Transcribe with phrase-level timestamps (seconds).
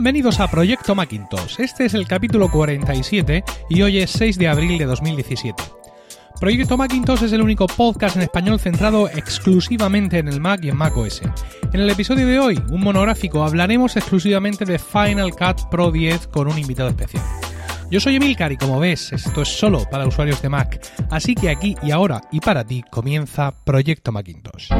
[0.00, 1.60] Bienvenidos a Proyecto Macintosh.
[1.60, 5.62] Este es el capítulo 47 y hoy es 6 de abril de 2017.
[6.40, 10.78] Proyecto Macintosh es el único podcast en español centrado exclusivamente en el Mac y en
[10.78, 11.20] Mac OS.
[11.74, 16.48] En el episodio de hoy, un monográfico, hablaremos exclusivamente de Final Cut Pro 10 con
[16.48, 17.22] un invitado especial.
[17.90, 20.80] Yo soy Emilcar y como ves, esto es solo para usuarios de Mac,
[21.10, 24.70] así que aquí y ahora y para ti comienza Proyecto Macintosh.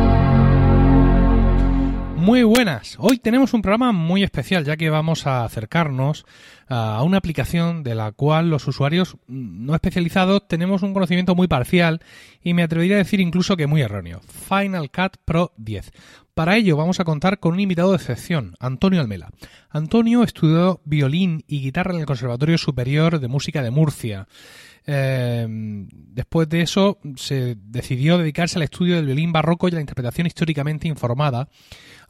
[2.21, 2.97] Muy buenas.
[2.99, 6.27] Hoy tenemos un programa muy especial ya que vamos a acercarnos
[6.69, 12.03] a una aplicación de la cual los usuarios no especializados tenemos un conocimiento muy parcial
[12.43, 14.21] y me atrevería a decir incluso que muy erróneo.
[14.21, 15.93] Final Cut Pro 10.
[16.35, 19.31] Para ello vamos a contar con un invitado de excepción, Antonio Almela.
[19.71, 24.29] Antonio estudió violín y guitarra en el Conservatorio Superior de Música de Murcia.
[24.87, 29.81] Eh, después de eso se decidió dedicarse al estudio del violín barroco y a la
[29.81, 31.49] interpretación históricamente informada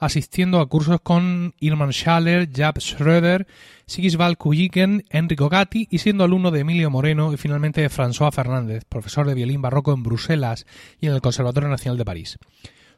[0.01, 3.47] asistiendo a cursos con Irman Schaller, Jab Schröder,
[3.87, 8.84] Sigisvald Kujiken, Enrico Gatti y siendo alumno de Emilio Moreno y finalmente de François Fernández,
[8.89, 10.67] profesor de violín barroco en Bruselas
[11.01, 12.39] y en el Conservatorio Nacional de París.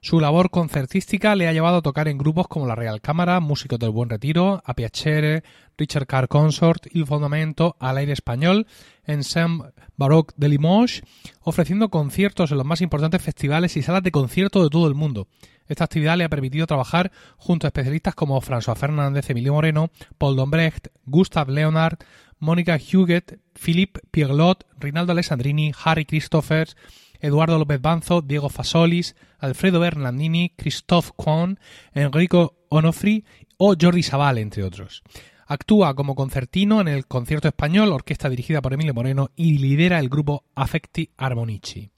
[0.01, 3.79] Su labor concertística le ha llevado a tocar en grupos como la Real Cámara, Músicos
[3.79, 5.45] del Buen Retiro, A Piacere,
[5.79, 8.67] Richard Carr Consort, Il Fondamento, Al Aire Español,
[9.05, 11.03] Ensemble Baroque de Limoges,
[11.41, 15.29] ofreciendo conciertos en los más importantes festivales y salas de concierto de todo el mundo.
[15.67, 20.37] Esta actividad le ha permitido trabajar junto a especialistas como François Fernández, Emilio Moreno, Paul
[20.37, 21.99] Dombrecht, Gustav Leonard,
[22.39, 26.77] Mónica Huguet, Philippe Pierlot, Rinaldo Alessandrini, Harry Christophers,
[27.21, 31.61] Eduardo López Banzo, Diego Fasolis, Alfredo Bernardini, Christophe Kwon,
[31.95, 33.25] Enrico Onofri
[33.57, 35.05] o Jordi Sabal, entre otros.
[35.47, 40.09] Actúa como concertino en el Concierto Español, orquesta dirigida por Emilio Moreno, y lidera el
[40.09, 41.91] grupo Affecti Armonici.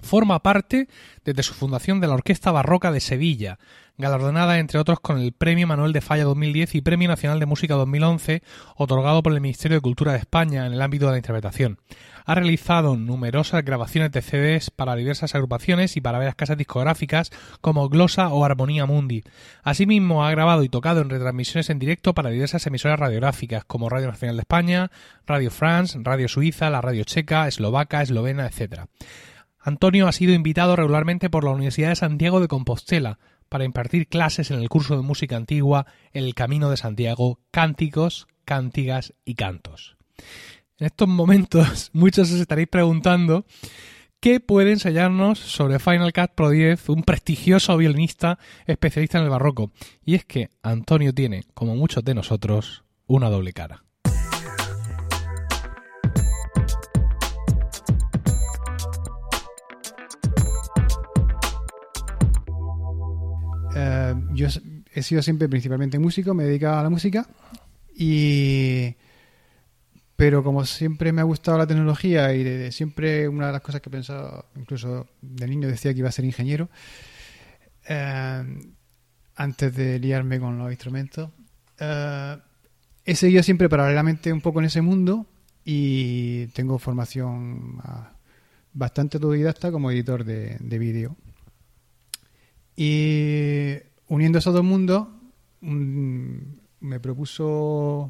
[0.00, 0.88] Forma parte
[1.24, 3.58] desde su fundación de la Orquesta Barroca de Sevilla,
[4.00, 7.74] galardonada entre otros con el Premio Manuel de Falla 2010 y Premio Nacional de Música
[7.74, 8.42] 2011,
[8.76, 11.78] otorgado por el Ministerio de Cultura de España en el ámbito de la interpretación.
[12.26, 17.30] Ha realizado numerosas grabaciones de CDs para diversas agrupaciones y para varias casas discográficas
[17.60, 19.22] como Glosa o Armonía Mundi.
[19.62, 24.08] Asimismo, ha grabado y tocado en retransmisiones en directo para diversas emisoras radiográficas como Radio
[24.08, 24.90] Nacional de España,
[25.26, 28.86] Radio France, Radio Suiza, la Radio Checa, Eslovaca, Eslovena, etc.
[29.62, 33.18] Antonio ha sido invitado regularmente por la Universidad de Santiago de Compostela
[33.50, 39.12] para impartir clases en el curso de música antigua El Camino de Santiago, Cánticos, Cántigas
[39.26, 39.96] y Cantos.
[40.78, 43.44] En estos momentos muchos os estaréis preguntando
[44.20, 49.72] qué puede enseñarnos sobre Final Cut Pro 10 un prestigioso violinista especialista en el barroco.
[50.04, 53.84] Y es que Antonio tiene, como muchos de nosotros, una doble cara.
[63.74, 64.48] Eh, yo
[64.92, 67.26] he sido siempre principalmente músico, me he dedicado a la música
[67.94, 68.96] y
[70.20, 73.80] pero como siempre me ha gustado la tecnología y de, siempre una de las cosas
[73.80, 76.68] que he pensado, incluso de niño decía que iba a ser ingeniero,
[77.88, 78.44] eh,
[79.36, 81.30] antes de liarme con los instrumentos,
[81.78, 82.36] eh,
[83.06, 85.24] he seguido siempre paralelamente un poco en ese mundo
[85.64, 88.12] y tengo formación ah,
[88.74, 91.16] bastante autodidacta como editor de, de vídeo.
[92.82, 93.76] Y
[94.08, 95.06] uniendo esos dos mundos,
[95.60, 98.08] me propuso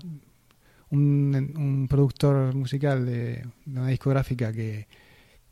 [0.91, 4.87] un, productor musical de, una discográfica que,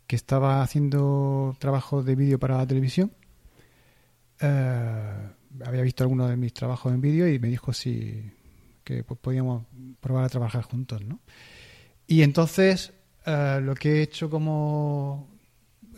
[0.06, 3.10] estaba haciendo trabajos de vídeo para la televisión.
[4.40, 5.28] Eh,
[5.64, 8.22] había visto algunos de mis trabajos en vídeo y me dijo si
[8.84, 9.64] que pues, podíamos
[9.98, 11.18] probar a trabajar juntos, ¿no?
[12.06, 12.92] Y entonces
[13.26, 15.28] eh, lo que he hecho como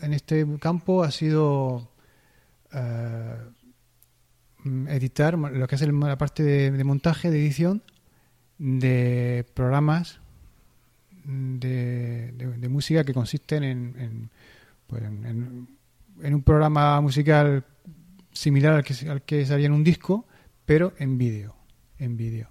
[0.00, 1.89] en este campo ha sido
[2.72, 3.36] eh,
[4.88, 7.82] editar lo que es la parte de, montaje, de edición
[8.58, 10.20] de programas
[11.24, 14.30] de, música que consisten
[14.86, 15.68] pues en,
[16.22, 17.64] en, un programa musical
[18.32, 20.26] similar al que, al que salía en un disco,
[20.66, 21.54] pero en vídeo.
[21.98, 22.48] En vídeo.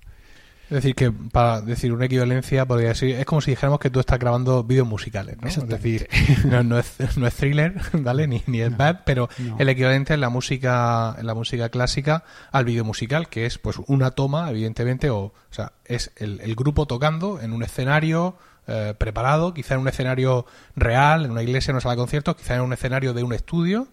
[0.69, 3.99] Es decir, que para decir una equivalencia podría ser, es como si dijéramos que tú
[3.99, 5.47] estás grabando vídeos musicales, ¿no?
[5.47, 6.07] Es decir,
[6.45, 8.27] no, es, no es thriller, ¿vale?
[8.27, 12.65] Ni, ni es bad, pero el equivalente en la música, en la música clásica al
[12.65, 16.85] vídeo musical, que es pues una toma, evidentemente, o, o sea, es el, el grupo
[16.85, 18.37] tocando en un escenario
[18.67, 20.45] eh, preparado, quizá en un escenario
[20.75, 23.33] real, en una iglesia, en una sala de conciertos, quizá en un escenario de un
[23.33, 23.87] estudio,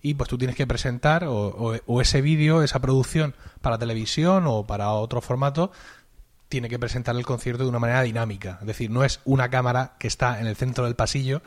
[0.00, 4.66] y pues tú tienes que presentar o, o ese vídeo, esa producción para televisión o
[4.66, 5.70] para otro formato,
[6.52, 8.58] tiene que presentar el concierto de una manera dinámica.
[8.60, 11.40] Es decir, no es una cámara que está en el centro del pasillo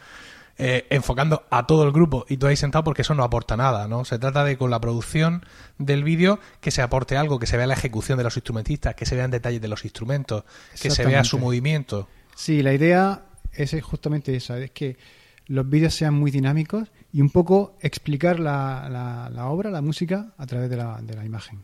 [0.57, 3.88] eh, enfocando a todo el grupo y tú ahí sentado porque eso no aporta nada,
[3.88, 4.04] ¿no?
[4.04, 5.46] Se trata de con la producción
[5.78, 9.06] del vídeo que se aporte algo, que se vea la ejecución de los instrumentistas, que
[9.06, 10.44] se vean detalles de los instrumentos,
[10.81, 12.10] que se vea su movimiento.
[12.36, 14.98] Sí, la idea es justamente esa, es que
[15.46, 20.48] los vídeos sean muy dinámicos y un poco explicar la, la, obra, la música, a
[20.48, 21.60] través de la, de la imagen.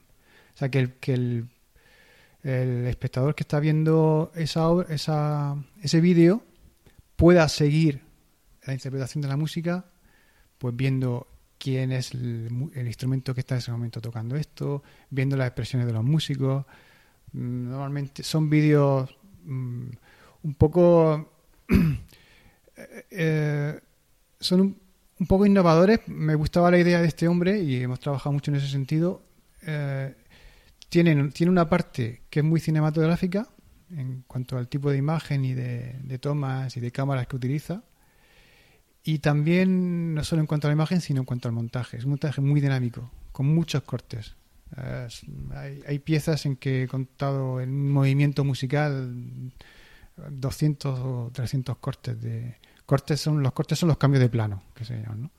[0.53, 1.47] O sea, que el, que el,
[2.43, 6.43] el espectador que está viendo esa, esa, ese vídeo
[7.15, 8.01] pueda seguir
[8.65, 9.85] la interpretación de la música,
[10.57, 11.27] pues viendo
[11.57, 15.93] quién es el, instrumento que está en ese momento tocando esto, viendo las expresiones de
[15.93, 16.65] los músicos.
[17.33, 19.89] Mm, normalmente son vídeos mm,
[20.43, 21.31] un poco...
[23.11, 23.79] Eh,
[24.39, 24.75] son
[25.19, 25.99] un, poco innovadores.
[26.07, 29.21] Me gustaba la idea de este hombre y hemos trabajado mucho en ese sentido.
[29.61, 30.15] Eh,
[30.91, 33.47] tienen, tiene una parte que es muy cinematográfica
[33.89, 37.83] en cuanto al tipo de imagen y de tomas y de cámaras que utiliza
[39.03, 41.97] y también, no solo en cuanto a la imagen, sino en cuanto al montaje.
[41.97, 44.35] Es un montaje muy dinámico, con muchos cortes.
[45.87, 49.51] hay, piezas en que he contado en un movimiento musical
[50.29, 54.85] 200 o 300 cortes de cortes son los cortes son los cambios de plano que
[54.85, 55.31] se llaman ¿no?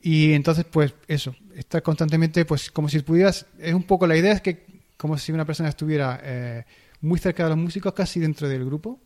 [0.00, 4.32] Y entonces pues eso está constantemente pues como si pudieras es un poco la idea
[4.32, 4.64] es que
[4.96, 6.64] como si una persona estuviera eh,
[7.00, 9.00] muy cerca de los músicos casi dentro del grupo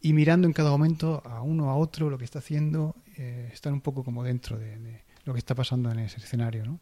[0.00, 3.72] y mirando en cada momento a uno a otro lo que está haciendo, eh, estar
[3.72, 6.78] un poco como dentro de, lo que está pasando en ese escenario, ¿no?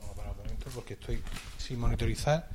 [0.00, 1.20] Vamos para momento porque estoy
[1.58, 2.48] sin monitorizar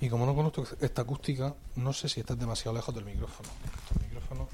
[0.00, 3.50] y como no conozco esta acústica, no sé si estás demasiado lejos del micrófono.
[3.96, 4.48] El micrófono,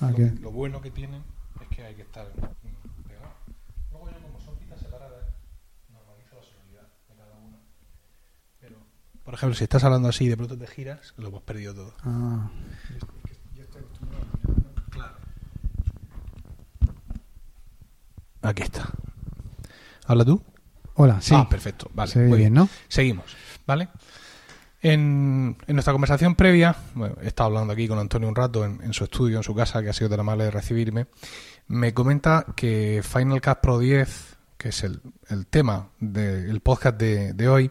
[0.00, 0.10] ah,
[0.40, 1.22] lo, bueno que tiene
[1.60, 3.34] es que hay que estar pegado.
[3.92, 5.26] Luego ya como son pistas separadas,
[5.92, 7.58] normaliza la sonoridad de cada una.
[8.60, 8.78] Pero,
[9.30, 11.94] por ejemplo, si estás hablando así y de pronto te giras, lo hemos perdido todo.
[12.02, 12.50] Ah.
[18.42, 18.90] Aquí está.
[20.04, 20.42] ¿Habla tú?
[20.94, 21.32] Hola, sí.
[21.36, 21.88] Ah, perfecto.
[21.94, 22.12] Vale.
[22.26, 22.68] muy bien, ¿no?
[22.88, 23.36] Seguimos,
[23.68, 23.88] ¿vale?
[24.82, 26.74] En, nuestra conversación previa,
[27.22, 29.90] he estado hablando aquí con Antonio un rato en, su estudio, en su casa, que
[29.90, 31.06] ha sido tan amable de recibirme,
[31.68, 35.00] me comenta que Final Cut Pro 10, que es el,
[35.50, 37.70] tema del podcast de, de, hoy,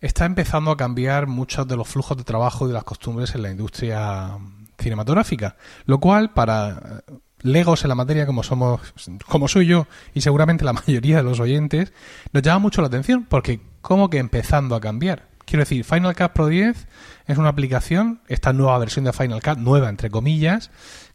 [0.00, 3.42] está empezando a cambiar muchos de los flujos de trabajo y de las costumbres en
[3.42, 4.38] la industria
[4.78, 7.02] cinematográfica, lo cual para
[7.42, 8.80] legos en la materia como somos,
[9.26, 11.92] como soy yo y seguramente la mayoría de los oyentes,
[12.32, 15.28] nos llama mucho la atención porque como que empezando a cambiar.
[15.44, 16.86] Quiero decir, Final Cut Pro 10
[17.26, 20.70] es una aplicación, esta nueva versión de Final Cut, nueva entre comillas,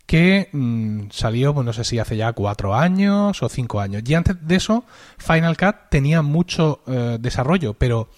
[0.05, 4.03] que mm, salió, pues no sé si hace ya cuatro años o cinco años.
[4.05, 4.83] Y antes de eso,
[5.17, 8.09] Final Cut tenía mucho eh, desarrollo, pero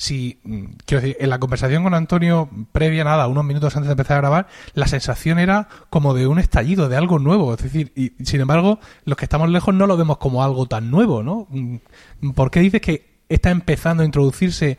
[0.00, 4.20] si, mm, en la conversación con Antonio, previa nada, unos minutos antes de empezar a
[4.20, 7.52] grabar, la sensación era como de un estallido, de algo nuevo.
[7.52, 10.90] Es decir, y sin embargo, los que estamos lejos no lo vemos como algo tan
[10.90, 11.48] nuevo, ¿no?
[11.50, 14.78] Mm, ¿Por qué dices que está empezando a introducirse?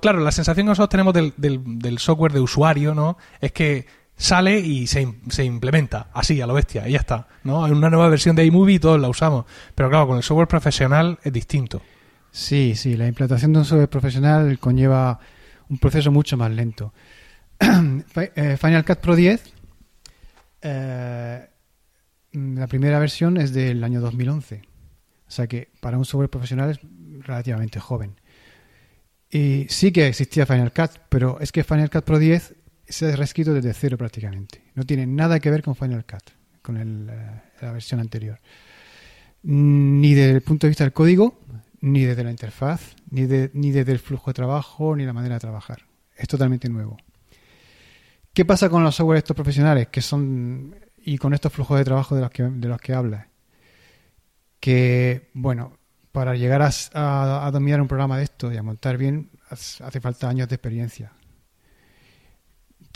[0.00, 3.18] claro, la sensación que nosotros tenemos del, del, software de usuario, ¿no?
[3.40, 7.64] Es que sale y se, se, implementa así a lo bestia y ya está, ¿no?
[7.64, 10.46] Hay una nueva versión de iMovie y todos la usamos, pero claro, con el software
[10.46, 11.82] profesional es distinto.
[12.34, 15.20] Sí, sí, la implantación de un software profesional conlleva
[15.68, 16.92] un proceso mucho más lento.
[18.16, 19.54] Eh, Final Cut Pro 10,
[20.62, 21.48] eh,
[22.32, 24.62] la primera versión es del año 2011.
[25.28, 26.80] O sea que para un software profesional es
[27.24, 28.20] relativamente joven.
[29.30, 32.52] Y sí que existía Final Cut, pero es que Final Cut Pro 10
[32.88, 34.60] se ha reescrito desde cero prácticamente.
[34.74, 38.40] No tiene nada que ver con Final Cut, con eh, la versión anterior.
[39.44, 41.38] Ni desde el punto de vista del código,
[41.84, 45.34] ni desde la interfaz, ni, de, ni desde el flujo de trabajo, ni la manera
[45.34, 45.82] de trabajar.
[46.16, 46.96] Es totalmente nuevo.
[48.32, 52.14] ¿Qué pasa con los software estos profesionales que son y con estos flujos de trabajo
[52.14, 53.26] de los que, de los que hablas?
[54.60, 55.76] Que, bueno,
[56.10, 60.28] para llegar a, a dominar un programa de esto y a montar bien hace falta
[60.28, 61.12] años de experiencia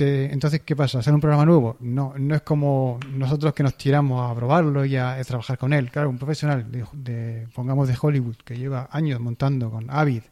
[0.05, 1.00] entonces, ¿qué pasa?
[1.00, 1.76] ¿Hacer un programa nuevo?
[1.81, 5.90] No, no es como nosotros que nos tiramos a probarlo y a, trabajar con él.
[5.90, 10.23] Claro, un profesional, de, pongamos de Hollywood, que lleva años montando con Avid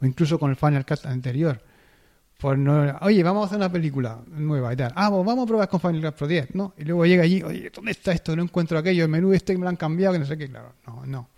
[0.00, 1.60] o incluso con el Final Cut anterior.
[2.38, 4.92] Pues no, oye, vamos a hacer una película nueva y tal.
[4.94, 6.74] Ah, pues vamos a probar con Final Cut Pro 10, ¿no?
[6.76, 8.36] Y luego llega allí, oye, ¿dónde está esto?
[8.36, 10.48] No encuentro aquello, el menú este me lo han cambiado, que no sé qué.
[10.48, 11.28] Claro, no, no.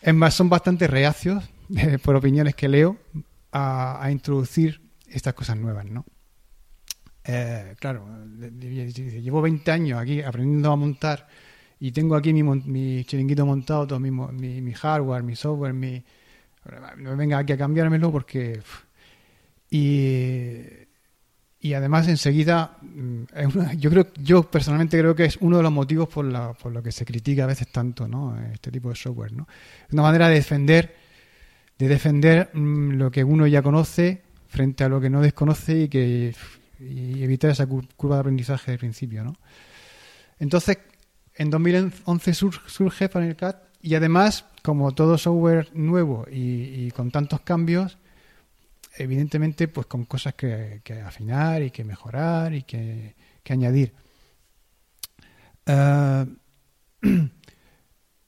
[0.00, 1.42] Es más, son bastante reacios,
[2.02, 2.96] por opiniones que leo,
[3.52, 6.04] a introducir estas cosas nuevas, ¿no?
[7.26, 8.06] Eh, claro,
[8.60, 11.26] llevo 20 años aquí aprendiendo a montar
[11.80, 16.02] y tengo aquí mi, mi chiringuito montado, todo mi, mi, hardware, mi software, mi...
[16.98, 18.60] No venga aquí a cambiármelo porque...
[19.70, 20.60] Y,
[21.60, 23.24] y además enseguida mm,
[23.78, 26.82] yo creo yo personalmente creo que es uno de los motivos por, la, por lo
[26.82, 29.48] que se critica a veces tanto no este tipo de software no
[29.86, 30.94] es una manera de defender
[31.78, 35.88] de defender mm, lo que uno ya conoce frente a lo que no desconoce y
[35.88, 36.34] que
[36.84, 39.34] y evitar esa cur- curva de aprendizaje del principio no
[40.38, 40.78] entonces
[41.34, 47.40] en 2011 sur- surge Final Cut y además como todo software nuevo y, con tantos
[47.40, 47.98] cambios
[48.96, 53.14] evidentemente pues con cosas que, afinar y que mejorar y que,
[53.48, 53.92] añadir.
[55.66, 56.26] Eh,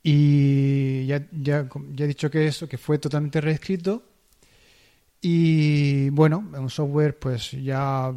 [0.03, 4.03] y ya, ya, ya he dicho que eso, que fue totalmente reescrito.
[5.21, 8.13] Y bueno, un software pues ya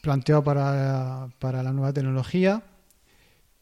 [0.00, 2.62] planteado para, para la nueva tecnología.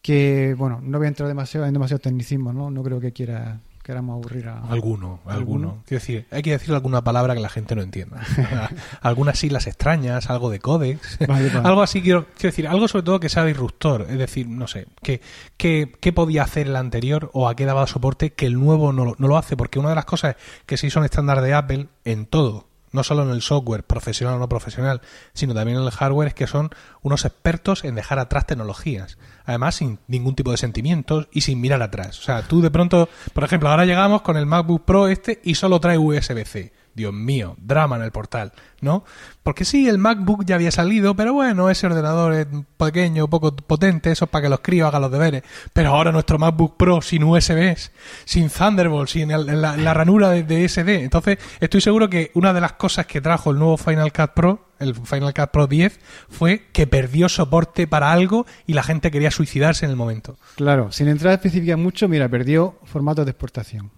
[0.02, 2.70] Que bueno, no voy a entrar demasiado en demasiado tecnicismo, ¿no?
[2.70, 5.24] No creo que quiera queramos aburrir a Alguno, alguno.
[5.24, 5.82] ¿Alguno?
[5.86, 8.20] Quiero decir, hay que decir alguna palabra que la gente no entienda.
[9.00, 11.16] Algunas siglas extrañas, algo de códex.
[11.26, 11.66] Vale, vale.
[11.66, 14.04] algo así, quiero, quiero decir, algo sobre todo que sea disruptor.
[14.10, 15.22] Es decir, no sé, ¿qué,
[15.56, 19.06] qué, qué podía hacer el anterior o a qué daba soporte que el nuevo no
[19.06, 19.56] lo, no lo hace?
[19.56, 23.22] Porque una de las cosas que sí son estándar de Apple en todo, no solo
[23.22, 25.00] en el software, profesional o no profesional,
[25.34, 26.70] sino también en el hardware, es que son
[27.02, 29.18] unos expertos en dejar atrás tecnologías.
[29.44, 32.18] Además, sin ningún tipo de sentimientos y sin mirar atrás.
[32.18, 35.54] O sea, tú de pronto, por ejemplo, ahora llegamos con el MacBook Pro este y
[35.54, 36.72] solo trae USB-C.
[36.98, 39.04] Dios mío, drama en el portal, ¿no?
[39.44, 44.10] Porque sí, el MacBook ya había salido, pero bueno, ese ordenador es pequeño, poco potente,
[44.10, 45.44] eso es para que los críos hagan los deberes.
[45.72, 47.92] Pero ahora nuestro MacBook Pro sin USBs,
[48.24, 51.04] sin Thunderbolt, sin la, ranura de, SD.
[51.04, 54.66] Entonces, estoy seguro que una de las cosas que trajo el nuevo Final Cut Pro,
[54.80, 59.30] el Final Cut Pro 10, fue que perdió soporte para algo y la gente quería
[59.30, 60.36] suicidarse en el momento.
[60.56, 63.92] Claro, sin entrar a especificar mucho, mira, perdió formatos de exportación.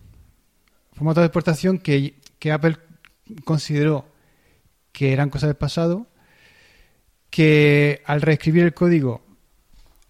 [0.92, 2.76] Formatos de exportación que Apple
[3.44, 4.06] consideró
[4.92, 6.06] que eran cosas del pasado,
[7.30, 9.22] que al reescribir el código,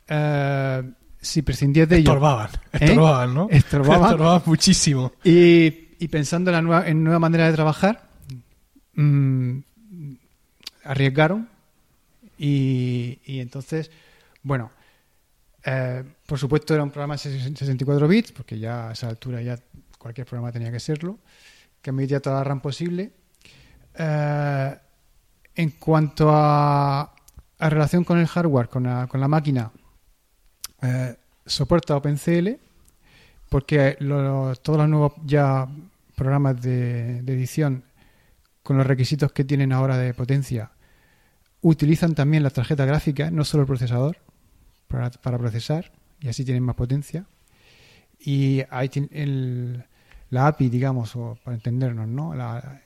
[0.08, 0.82] eh,
[1.20, 2.78] si prescindías de ello Estorbaban, ¿Eh?
[2.80, 3.48] estorbaban, ¿no?
[3.50, 4.02] Estorbaban.
[4.10, 5.12] Estorbaban muchísimo.
[5.22, 8.08] y, y pensando en la nueva, en nueva manera de trabajar,
[8.94, 9.58] mm,
[10.84, 11.48] arriesgaron
[12.38, 13.90] y, y entonces,
[14.42, 14.70] bueno,
[15.64, 19.58] eh, por supuesto era un programa de 64 bits, porque ya a esa altura ya
[19.98, 21.18] cualquier programa tenía que serlo,
[21.82, 23.12] que emitía toda la RAM posible.
[23.94, 24.76] Eh,
[25.54, 27.12] en cuanto a,
[27.58, 29.70] a relación con el hardware, con la, máquina,
[30.82, 32.56] eh, soporta OpenCL,
[33.48, 33.96] porque
[34.62, 35.68] todos los nuevos ya
[36.14, 37.84] programas de, edición
[38.62, 40.70] con los requisitos que tienen ahora de potencia
[41.62, 44.16] utilizan también las tarjetas gráficas, no solo el procesador,
[44.88, 47.26] para, procesar y así tienen más potencia.
[48.18, 49.84] Y ahí el-
[50.30, 52.34] la API, digamos, o para entendernos, ¿no?
[52.34, 52.80] La,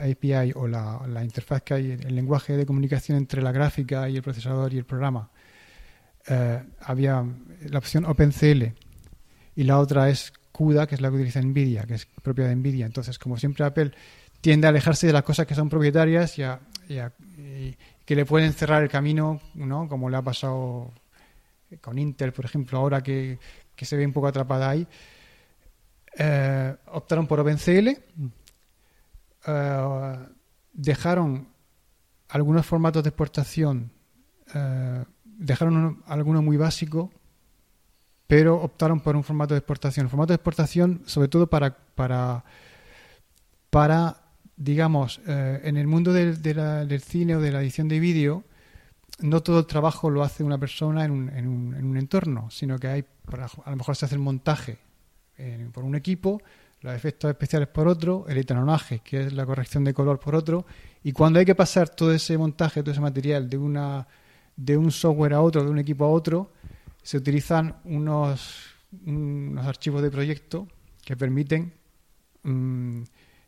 [0.00, 4.22] API o la, interfaz que hay, el lenguaje de comunicación entre la gráfica y el
[4.22, 5.30] procesador y el programa.
[6.28, 7.24] eh, había
[7.70, 8.64] la opción OpenCL
[9.56, 12.56] y la otra es CUDA, que es la que utiliza NVIDIA, que es propia de
[12.56, 12.86] NVIDIA.
[12.86, 13.92] Entonces, como siempre, Apple
[14.40, 18.52] tiende a alejarse de las cosas que son propietarias y, a- y que le pueden
[18.52, 19.88] cerrar el camino, ¿no?
[19.88, 20.92] Como le ha pasado
[21.80, 23.38] con Intel, por ejemplo, ahora que
[23.80, 24.86] se ve un poco atrapada ahí.
[26.18, 27.88] Eh, optaron por OpenCL,
[29.46, 30.18] eh,
[30.72, 31.48] dejaron
[32.28, 33.90] algunos formatos de exportación,
[34.54, 37.10] eh, dejaron uno- alguno muy básico,
[38.26, 40.08] pero optaron por un formato de exportación.
[40.08, 42.44] Formato de exportación, sobre todo para, para,
[43.70, 44.22] para
[44.56, 48.44] digamos, eh, en el mundo del, del cine o de la edición de vídeo,
[49.20, 52.50] no todo el trabajo lo hace una persona en un, en un, en un entorno,
[52.50, 53.04] sino que hay,
[53.64, 54.78] a lo mejor se hace el montaje
[55.38, 56.40] eh, por un equipo,
[56.80, 60.66] los efectos especiales por otro, el etalonage, que es la corrección de color por otro,
[61.02, 64.06] y cuando hay que pasar todo ese montaje, todo ese material de una
[64.56, 66.52] de un software a otro, de un equipo a otro,
[67.02, 68.74] se utilizan unos,
[69.06, 70.68] unos archivos de proyecto
[71.04, 71.72] que permiten
[72.42, 73.02] mm,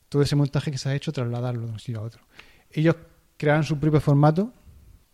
[0.09, 2.23] todo ese montaje que se ha hecho trasladarlo de un sitio a otro.
[2.71, 2.97] Ellos
[3.37, 4.53] crearon su propio formato,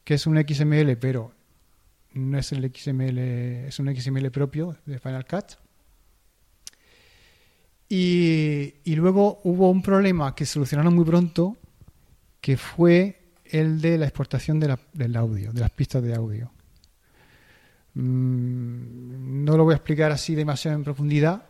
[0.05, 1.33] que es un XML, pero
[2.13, 5.53] no es el XML, es un XML propio de Final Cut.
[7.93, 11.57] Y, luego hubo un problema que solucionaron muy pronto,
[12.41, 16.53] que fue el de la exportación de la- del audio, de las pistas de audio.
[17.95, 21.49] Mm, no lo voy a explicar así demasiado en profundidad,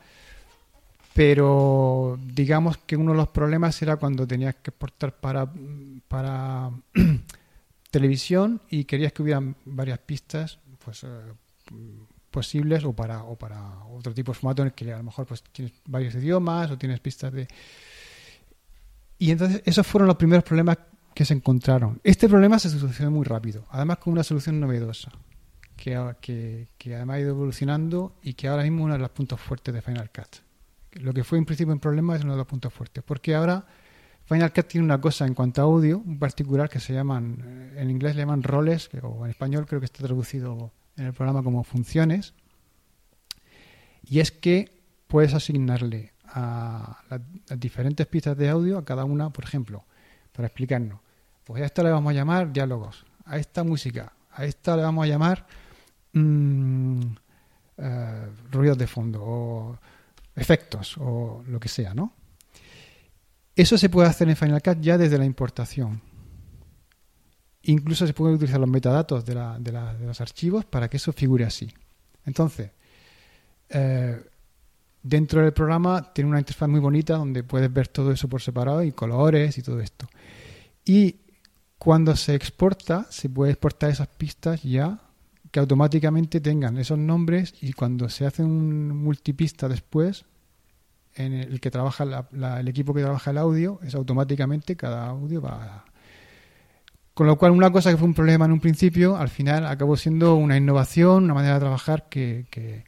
[1.12, 5.52] pero digamos que uno de los problemas era cuando tenías que exportar para,
[6.08, 6.70] para
[7.90, 11.08] televisión y querías que hubieran varias pistas pues eh,
[12.30, 15.26] posibles o para o para otro tipo de formato en el que a lo mejor
[15.26, 17.48] pues tienes varios idiomas o tienes pistas de
[19.18, 20.78] y entonces esos fueron los primeros problemas
[21.14, 22.00] que se encontraron.
[22.02, 25.12] Este problema se solucionó muy rápido, además con una solución novedosa,
[25.76, 29.10] que, que, que además ha ido evolucionando y que ahora mismo es uno de los
[29.10, 31.02] puntos fuertes de Final Cut.
[31.02, 33.66] Lo que fue en principio un problema es uno de los puntos fuertes, porque ahora
[34.24, 37.90] Final Cut tiene una cosa en cuanto a audio, en particular que se llaman, en
[37.90, 41.64] inglés le llaman roles, o en español creo que está traducido en el programa como
[41.64, 42.34] funciones,
[44.04, 47.20] y es que puedes asignarle a las
[47.58, 49.84] diferentes pistas de audio, a cada una, por ejemplo,
[50.32, 51.00] para explicarnos.
[51.44, 55.04] Pues a esta le vamos a llamar diálogos, a esta música, a esta le vamos
[55.04, 55.46] a llamar
[56.12, 57.00] mmm,
[58.50, 59.78] ruidos de fondo o
[60.36, 62.12] efectos o lo que sea, ¿no?
[63.56, 66.02] Eso se puede hacer en Final Cut ya desde la importación.
[67.64, 70.96] Incluso se pueden utilizar los metadatos de, la, de, la, de los archivos para que
[70.96, 71.70] eso figure así.
[72.24, 72.70] Entonces,
[73.68, 74.20] eh,
[75.02, 78.82] dentro del programa tiene una interfaz muy bonita donde puedes ver todo eso por separado
[78.82, 80.08] y colores y todo esto.
[80.84, 81.16] Y
[81.78, 85.00] cuando se exporta, se puede exportar esas pistas ya
[85.50, 90.24] que automáticamente tengan esos nombres y cuando se hace un multipista después,
[91.14, 95.84] en el que trabaja el equipo que trabaja el audio, es automáticamente cada audio va
[97.20, 99.94] con lo cual, una cosa que fue un problema en un principio, al final acabó
[99.94, 102.84] siendo una innovación, una manera de trabajar que,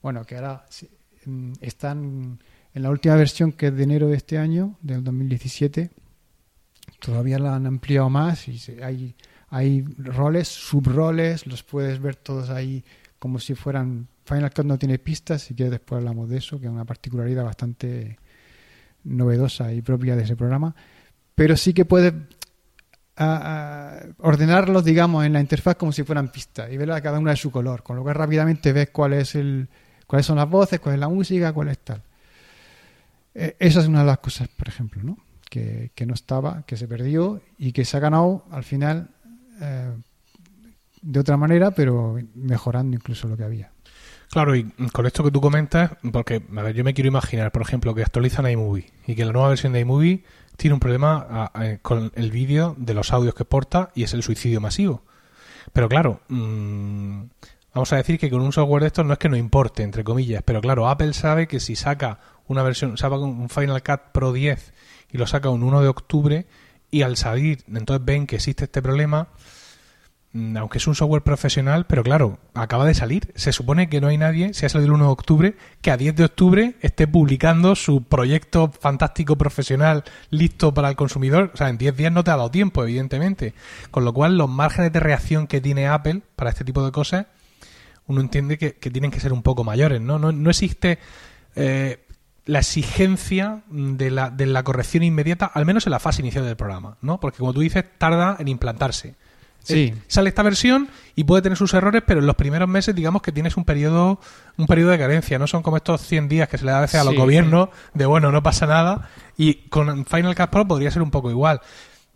[0.00, 0.66] bueno, que ahora
[1.24, 2.40] Mm, están
[2.74, 5.90] en la última versión que es de enero de este año, del 2017.
[6.98, 9.14] Todavía la han ampliado más y hay,
[9.48, 12.84] hay roles, subroles, los puedes ver todos ahí
[13.18, 14.08] como si fueran.
[14.24, 17.44] Final Cut no tiene pistas, si quieres después hablamos de eso, que es una particularidad
[17.44, 18.18] bastante
[19.04, 20.74] novedosa y propia de ese programa.
[21.34, 22.12] Pero sí que puedes
[23.16, 27.36] ordenarlos, digamos, en la interfaz como si fueran pistas y ver a cada una de
[27.36, 29.68] su color, con lo que rápidamente ves cuál es el,
[30.06, 32.02] cuáles son las voces, cuál es la música, cuál es tal.
[33.34, 35.18] Eh, esa es una de las cosas, por ejemplo, ¿no?
[35.48, 39.10] Que, no estaba, que se perdió y que se ha ganado al final
[39.60, 39.92] eh,
[41.02, 43.70] de otra manera, pero mejorando incluso lo que había.
[44.30, 47.94] Claro, y con esto que tú comentas, porque a yo me quiero imaginar, por ejemplo,
[47.94, 50.24] que actualizan iMovie y que la nueva versión de iMovie
[50.62, 51.50] tiene un problema
[51.82, 55.02] con el vídeo de los audios que exporta y es el suicidio masivo.
[55.72, 57.24] Pero claro, mmm,
[57.74, 60.04] Vamos a decir que con un software de estos no es que no importe, entre
[60.04, 64.32] comillas, pero claro, Apple sabe que si saca una versión, saca un Final Cut Pro
[64.34, 64.74] 10
[65.10, 66.46] y lo saca un 1 de octubre
[66.90, 69.28] y al salir, entonces ven que existe este problema,
[70.34, 73.32] aunque es un software profesional, pero claro, acaba de salir.
[73.34, 75.96] Se supone que no hay nadie, si ha salido el 1 de octubre, que a
[75.96, 81.50] 10 de octubre esté publicando su proyecto fantástico profesional listo para el consumidor.
[81.52, 83.54] O sea, en 10 días no te ha dado tiempo, evidentemente.
[83.90, 87.26] Con lo cual, los márgenes de reacción que tiene Apple para este tipo de cosas
[88.06, 90.18] uno entiende que, tienen que ser un poco mayores, ¿no?
[90.18, 90.98] No, existe
[91.54, 92.04] eh,
[92.44, 96.56] la exigencia de la, de la corrección inmediata, al menos en la fase inicial del
[96.56, 97.20] programa, ¿no?
[97.20, 99.14] Porque como tú dices, tarda en implantarse.
[99.62, 99.92] Sí.
[99.94, 103.22] Eh, sale esta versión y puede tener sus errores, pero en los primeros meses digamos
[103.22, 104.18] que tienes un periodo
[104.56, 106.82] un periodo de carencia, no son como estos 100 días que se le da a
[106.82, 110.90] veces a los gobiernos de bueno, no pasa nada y con Final Cut Pro podría
[110.90, 111.60] ser un poco igual.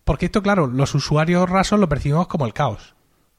[0.04, 2.94] Porque esto, claro, los usuarios rasos lo percibimos como el caos.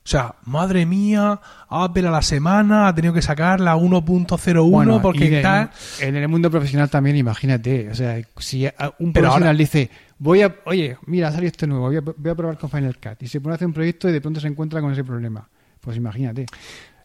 [0.07, 5.37] O sea, madre mía, Apple a la semana ha tenido que sacar la 1.01 porque
[5.37, 5.71] está...
[5.99, 7.89] En, el mundo profesional también, imagínate.
[7.89, 8.65] O sea, si
[8.99, 12.69] un profesional dice, voy a, oye, mira, ha salido este nuevo, voy a, probar con
[12.69, 13.21] Final Cut.
[13.21, 15.47] Y se pone a hacer un proyecto y de pronto se encuentra con ese problema.
[15.81, 16.45] Pues imagínate.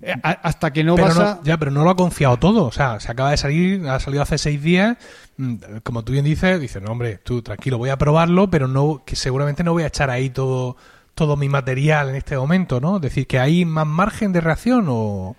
[0.01, 1.41] Eh, hasta que no pasa...
[1.45, 2.65] ya, pero no lo ha confiado todo.
[2.65, 4.97] O sea, se acaba de salir, ha salido hace seis días.
[5.37, 9.03] Mm, como tú bien dices, dice, no, hombre, tú tranquilo, voy a probarlo, pero no
[9.05, 10.77] que seguramente no voy a echar ahí todo
[11.15, 12.97] todo mi material en este momento, ¿no?
[12.97, 15.37] Es decir, que hay más margen de reacción o,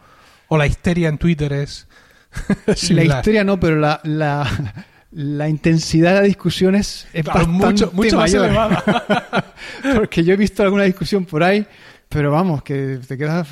[0.47, 1.87] o la histeria en Twitter es...
[2.89, 4.47] la histeria no, pero la, la,
[5.15, 9.53] intensidad de las discusiones es bastante mucho, mucho más elevada.
[9.95, 11.65] Porque yo he visto alguna discusión por ahí,
[12.13, 13.47] pero vamos, que te quedas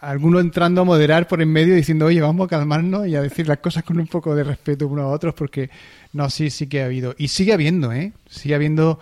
[0.00, 3.48] alguno entrando a moderar por en medio diciendo, oye, vamos a calmarnos y a decir
[3.48, 5.68] las cosas con un poco de respeto unos a otros, porque
[6.12, 7.14] no, sí, sí que ha habido.
[7.18, 8.12] Y sigue habiendo, ¿eh?
[8.28, 9.00] Sigue habiendo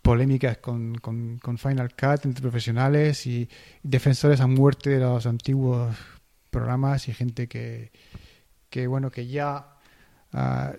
[0.00, 3.48] polémicas con, con, Final Cut entre profesionales y
[3.82, 5.94] defensores a muerte de los antiguos
[6.48, 7.92] programas y gente que,
[8.70, 9.77] que bueno, que ya...
[10.32, 10.72] Ah,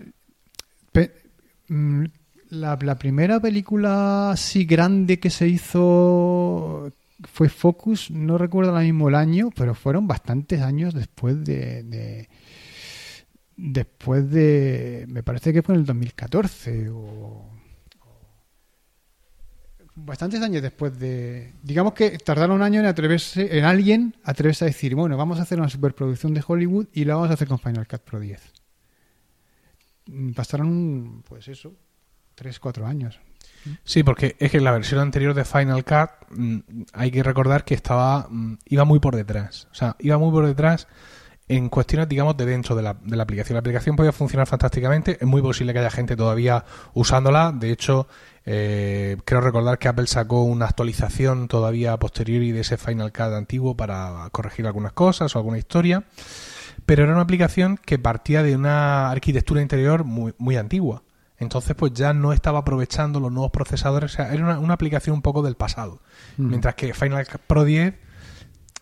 [1.68, 2.04] mm,
[2.50, 6.92] la, primera película así grande que se hizo
[7.24, 12.28] fue Focus, no recuerdo ahora mismo el año, pero fueron bastantes años después de, de
[13.56, 17.60] después de me parece que fue en el 2014 o
[20.04, 21.52] bastantes años después de.
[21.62, 25.42] Digamos que tardaron un año en atreverse, en alguien atreverse a decir, bueno, vamos a
[25.42, 28.59] hacer una superproducción de Hollywood y la vamos a hacer con Final Cut Pro 10.
[30.10, 31.72] Mm, pasaron, pues eso,
[32.34, 33.20] 3, 4 años.
[33.84, 36.58] Sí, porque es que la versión anterior de Final Cut mm,
[36.92, 39.68] hay que recordar que estaba mm, iba muy por detrás.
[39.70, 40.88] O sea, iba muy por detrás
[41.48, 43.54] en cuestiones, digamos, de dentro de la, de la aplicación.
[43.54, 45.18] La aplicación podía funcionar fantásticamente.
[45.20, 47.52] Es muy posible que haya gente todavía usándola.
[47.52, 48.06] De hecho,
[48.46, 53.76] eh, creo recordar que Apple sacó una actualización todavía posteriori de ese Final Cut antiguo
[53.76, 56.04] para corregir algunas cosas o alguna historia.
[56.90, 61.04] Pero era una aplicación que partía de una arquitectura interior muy, muy antigua.
[61.38, 64.12] Entonces, pues ya no estaba aprovechando los nuevos procesadores.
[64.12, 66.02] O sea, era una, una aplicación un poco del pasado.
[66.36, 66.48] Mm.
[66.48, 67.94] Mientras que Final Cut Pro 10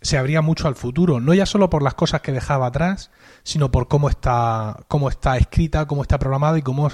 [0.00, 3.10] se abría mucho al futuro, no ya solo por las cosas que dejaba atrás,
[3.42, 6.88] sino por cómo está, cómo está escrita, cómo está programada y cómo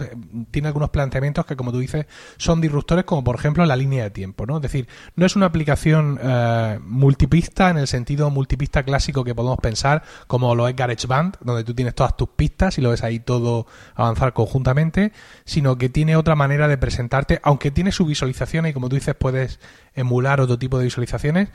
[0.50, 4.10] tiene algunos planteamientos que, como tú dices, son disruptores, como por ejemplo la línea de
[4.10, 4.56] tiempo, ¿no?
[4.56, 9.58] Es decir, no es una aplicación eh, multipista en el sentido multipista clásico que podemos
[9.58, 13.20] pensar, como lo es GarageBand, donde tú tienes todas tus pistas y lo ves ahí
[13.20, 15.12] todo avanzar conjuntamente,
[15.44, 19.14] sino que tiene otra manera de presentarte, aunque tiene su visualización y como tú dices
[19.14, 19.60] puedes
[19.94, 21.48] emular otro tipo de visualizaciones,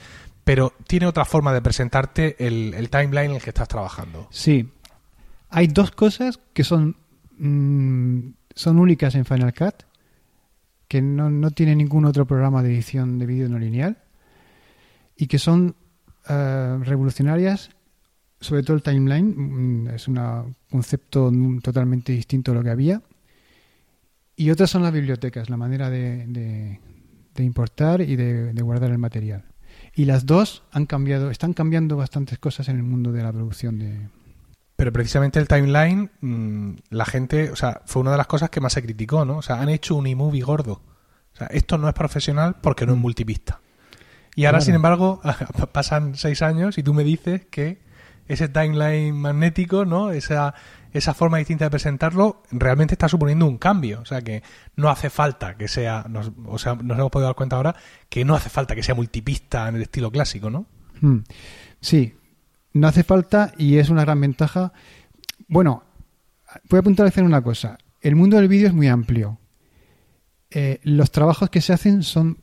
[0.44, 4.28] pero tiene otra forma de presentarte el, el timeline en el que estás trabajando.
[4.32, 4.70] Sí.
[5.50, 6.98] Hay dos cosas que son,
[7.38, 8.20] mm,
[8.56, 9.84] son únicas en Final Cut,
[10.88, 13.98] que no, no tiene ningún otro programa de edición de vídeo no lineal,
[15.16, 15.76] y que son
[16.28, 17.70] eh, revolucionarias,
[18.40, 19.34] sobre todo el timeline,
[19.84, 21.32] mm, es un concepto
[21.62, 23.02] totalmente distinto a lo que había,
[24.36, 26.80] y otras son las bibliotecas, la manera de, de-
[27.36, 29.46] de importar y de, de guardar el material.
[29.96, 33.80] Y las dos han cambiado, están cambiando bastantes cosas en el mundo de la producción
[33.80, 34.08] de,
[34.80, 38.62] Pero precisamente el timeline, mm, la gente, o sea, fue una de las cosas que
[38.62, 39.40] más se criticó, ¿no?
[39.40, 40.82] O sea, han hecho un iMovie gordo.
[41.34, 43.60] O sea, esto no es profesional porque no es multipista.
[44.36, 44.66] Y ahora, Claro.
[44.66, 45.22] sin embargo,
[45.74, 47.82] pasan seis años y tú me dices que
[48.30, 50.12] ese timeline magnético, ¿no?
[50.12, 50.54] Esa,
[50.94, 54.00] esa forma distinta de presentarlo realmente está suponiendo un cambio.
[54.00, 54.44] O sea, que
[54.78, 57.76] no hace falta que sea, nos, o sea, nos hemos podido dar cuenta ahora
[58.08, 60.68] que no hace falta que sea multipista en el estilo clásico, ¿no?
[61.02, 61.18] Hmm.
[61.82, 62.16] Sí,
[62.74, 64.74] no hace falta y es una gran ventaja.
[65.48, 65.84] Bueno,
[66.70, 67.78] voy a puntualizar una cosa.
[68.02, 69.40] El mundo del vídeo es muy amplio.
[70.52, 72.40] Eh, los trabajos que se hacen son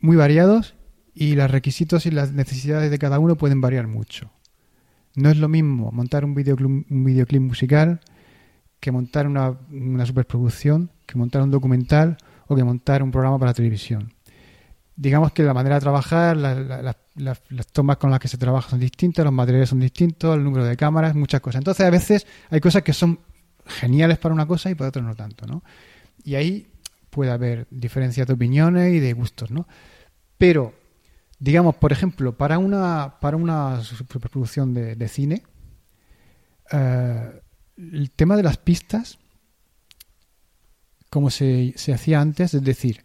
[0.00, 0.74] muy variados
[1.14, 4.30] y los requisitos y las necesidades de cada uno pueden variar mucho.
[5.14, 8.00] No es lo mismo montar un videoclip, un videoclip musical
[8.80, 12.16] que montar una, una superproducción, que montar un documental
[12.46, 14.14] o que montar un programa para televisión
[15.00, 18.28] digamos que la manera de trabajar, la- la- la- la- las tomas con las que
[18.28, 21.60] se trabaja son distintas, los materiales son distintos, el número de cámaras, muchas cosas.
[21.60, 23.20] Entonces, a veces hay cosas que son
[23.66, 25.62] geniales para una cosa y para otra no tanto, ¿no?
[26.24, 26.68] Y ahí
[27.10, 29.66] puede haber diferencias de opiniones y de gustos, ¿no?
[30.36, 30.74] Pero,
[31.38, 35.42] digamos, por ejemplo, para una, para una superproducción de, cine,
[36.70, 37.40] eh,
[37.76, 39.18] el tema de las pistas,
[41.10, 43.04] como se, se hacía antes, es decir,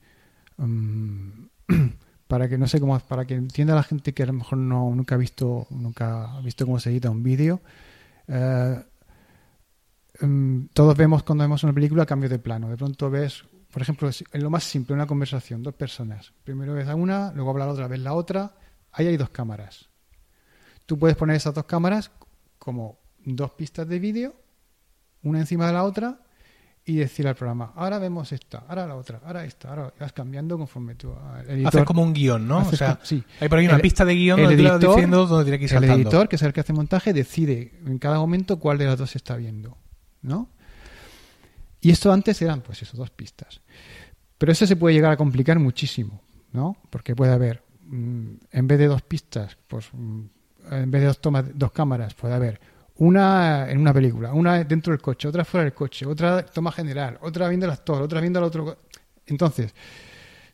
[0.58, 1.46] mm,
[2.34, 4.90] para que no sé cómo para que entienda la gente que a lo mejor no
[4.96, 7.62] nunca ha visto nunca ha visto cómo se edita un vídeo
[8.28, 8.84] eh,
[10.20, 12.72] mm, todos vemos cuando vemos una película cambio de plano.
[12.72, 16.34] De pronto ves por ejemplo en lo más simple una conversación dos personas.
[16.44, 18.56] Primero ves a una luego habla la otra ves la otra.
[18.92, 19.90] Ahí hay dos cámaras.
[20.88, 22.10] Tú puedes poner esas dos cámaras
[22.58, 24.34] como dos pistas de vídeo
[25.22, 26.20] una encima de la otra
[26.86, 30.58] y decir al programa, ahora vemos esta, ahora la otra, ahora esta, ahora vas cambiando
[30.58, 31.14] conforme tú.
[31.44, 32.58] El editor, Haces como un guion, ¿no?
[32.60, 33.24] O sea, sí.
[33.40, 35.60] hay por ahí una El- pista de guion el donde vas editor- diciendo dónde tiene
[35.60, 36.10] que ir el saltando.
[36.10, 39.12] editor, que es el que hace montaje, decide en cada momento cuál de las dos
[39.12, 39.78] se está viendo,
[40.22, 40.50] ¿no?
[41.82, 43.62] Y esto antes eran, pues eso, dos pistas.
[44.38, 46.76] Pero eso se puede llegar a complicar muchísimo, ¿no?
[46.90, 50.22] Porque puede haber, mm, en vez de dos pistas, pues mm,
[50.72, 52.60] en vez de dos tomas, dos cámaras, puede haber
[52.98, 57.18] una en una película, una dentro del coche, otra fuera del coche, otra toma general,
[57.22, 58.78] otra viendo el actor, otra viendo al otro.
[59.26, 59.74] Entonces,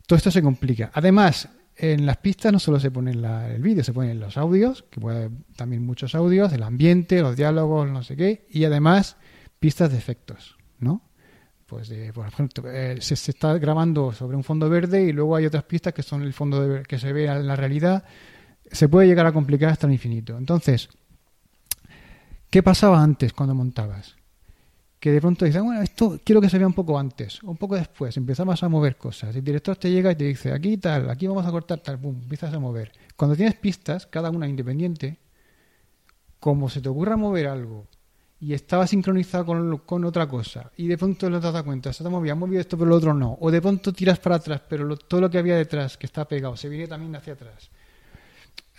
[0.07, 0.91] todo esto se complica.
[0.93, 4.83] Además, en las pistas no solo se pone la- el vídeo, se ponen los audios,
[4.89, 9.17] que puede haber también muchos audios, el ambiente, los diálogos, no sé qué, y además
[9.59, 11.01] pistas de efectos, ¿no?
[11.65, 15.45] Pues, por ejemplo, eh, se, se está grabando sobre un fondo verde y luego hay
[15.45, 18.03] otras pistas que son el fondo de- que se ve en la realidad.
[18.71, 20.35] Se puede llegar a complicar hasta el infinito.
[20.37, 20.89] Entonces,
[22.49, 24.15] ¿qué pasaba antes cuando montabas?
[24.99, 27.75] que de pronto dices, bueno, esto quiero que se vea un poco antes, un poco
[27.75, 29.35] después, empezamos a mover cosas.
[29.35, 32.15] El director te llega y te dice, aquí tal, aquí vamos a cortar tal, pum,
[32.21, 32.91] empiezas a mover.
[33.15, 35.17] Cuando tienes pistas, cada una independiente,
[36.39, 37.87] como se te ocurra mover algo
[38.39, 42.03] y estaba sincronizado con, con otra cosa y de pronto no te das cuenta, se
[42.03, 44.85] te ha movido, esto pero lo otro no, o de pronto tiras para atrás, pero
[44.85, 47.69] lo- todo lo que había detrás que está pegado se viene también hacia atrás.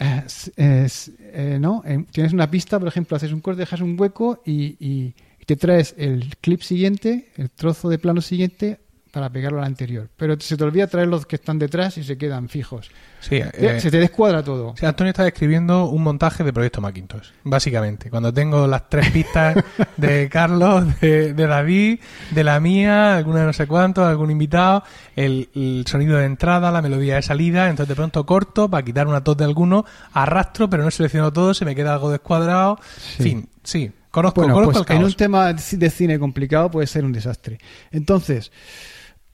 [0.01, 1.83] Eh, ¿no?
[1.85, 5.57] Eh, tienes una pista, por ejemplo, haces un corte, dejas un hueco y- y te
[5.57, 10.09] traes el clip siguiente, el trozo de plano siguiente, para pegarlo al anterior.
[10.17, 12.91] Pero se te olvida traer los que están detrás y se quedan fijos.
[13.21, 14.69] Sí, Eh, se te descuadra todo.
[14.69, 18.09] o sea, Antonio está describiendo un montaje de Proyecto Macintosh, básicamente.
[18.09, 19.57] Cuando tengo las tres pistas
[19.97, 24.85] de Carlos, de, de David, de la mía, alguna de no sé cuántos, algún invitado,
[25.17, 29.07] el, el sonido de entrada, la melodía de salida, entonces de pronto corto para quitar
[29.07, 32.79] una tos de alguno, arrastro, pero no selecciono todo, se me queda algo descuadrado.
[33.19, 35.13] En fin, sí, conozco, Bueno, conozco pues el en caos.
[35.13, 37.59] un tema de cine complicado puede ser un desastre.
[37.91, 38.51] Entonces,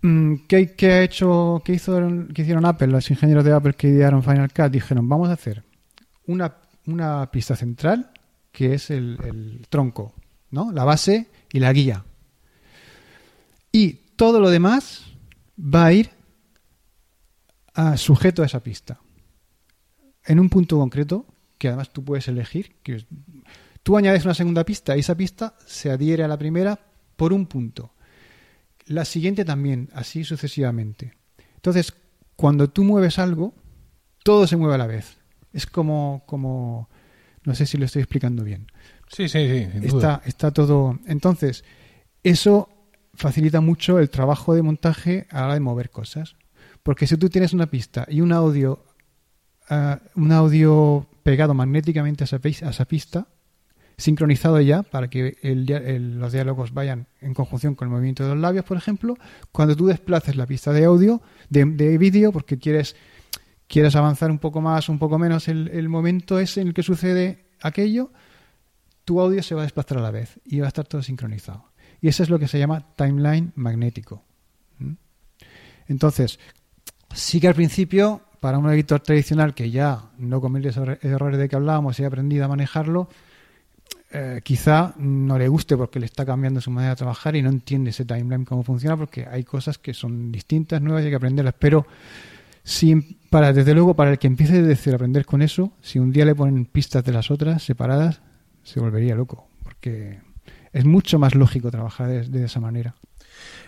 [0.01, 1.99] ¿qué, qué ha hecho, qué, hizo,
[2.35, 4.71] qué hicieron Apple, los ingenieros de Apple que idearon Final Cut?
[4.71, 5.65] Dijeron, vamos a hacer
[6.27, 8.11] una, pista central
[8.53, 10.15] que es el, tronco,
[10.51, 10.73] ¿no?
[10.73, 12.05] La base y la guía.
[13.71, 15.05] Y todo lo demás
[15.59, 16.11] va a ir
[17.75, 19.01] a- sujeto a esa pista.
[20.25, 21.27] En un punto concreto,
[21.59, 23.05] que además tú puedes elegir, que
[23.87, 26.77] Tú añades una segunda pista y esa pista se adhiere a la primera
[27.15, 27.93] por un punto.
[28.87, 31.15] La siguiente también, así sucesivamente.
[31.57, 31.93] Entonces,
[32.37, 33.55] cuando tú mueves algo,
[34.23, 35.19] todo se mueve a la vez.
[35.53, 36.89] Es como, como
[37.45, 38.67] no sé si lo estoy explicando bien.
[39.09, 40.15] Sí, sí, sí, sin duda.
[40.15, 40.99] Está, está todo.
[41.07, 41.65] Entonces,
[42.23, 42.69] eso
[43.15, 46.37] facilita mucho el trabajo de montaje a la hora de mover cosas.
[46.83, 48.85] Porque si tú tienes una pista y un audio,
[49.69, 53.27] ah, un audio pegado magnéticamente a esa, a esa pista,
[53.99, 58.31] sincronizado ya para que el el- los diálogos vayan en conjunción con el movimiento de
[58.31, 59.17] los labios, por ejemplo,
[59.53, 62.95] cuando tú desplaces la pista de audio, de, de vídeo, porque quieres,
[63.69, 66.83] quieres avanzar un poco más, un poco menos el, el momento ese en el que
[66.83, 68.11] sucede aquello,
[69.05, 71.65] tu audio se va a desplazar a la vez y va a estar todo sincronizado.
[72.03, 74.23] Y eso es lo que se llama timeline magnético.
[75.89, 76.39] Entonces,
[77.15, 81.39] sí que al principio, para un editor tradicional que ya no comete esos error- errores
[81.39, 83.09] de que hablábamos y ha aprendido a manejarlo,
[84.13, 87.51] eh, quizá no le guste porque le está cambiando su manera de trabajar y no
[87.51, 91.17] entiende ese timeline cómo funciona porque hay cosas que son distintas, nuevas y hay que
[91.17, 91.55] aprenderlas.
[91.59, 91.87] Pero
[92.63, 96.25] si, para, desde luego, para el que empiece desde aprender con eso, si un día
[96.25, 98.21] le ponen pistas de las otras separadas,
[98.63, 100.21] se volvería loco porque
[100.73, 102.95] es mucho más lógico trabajar de esa manera.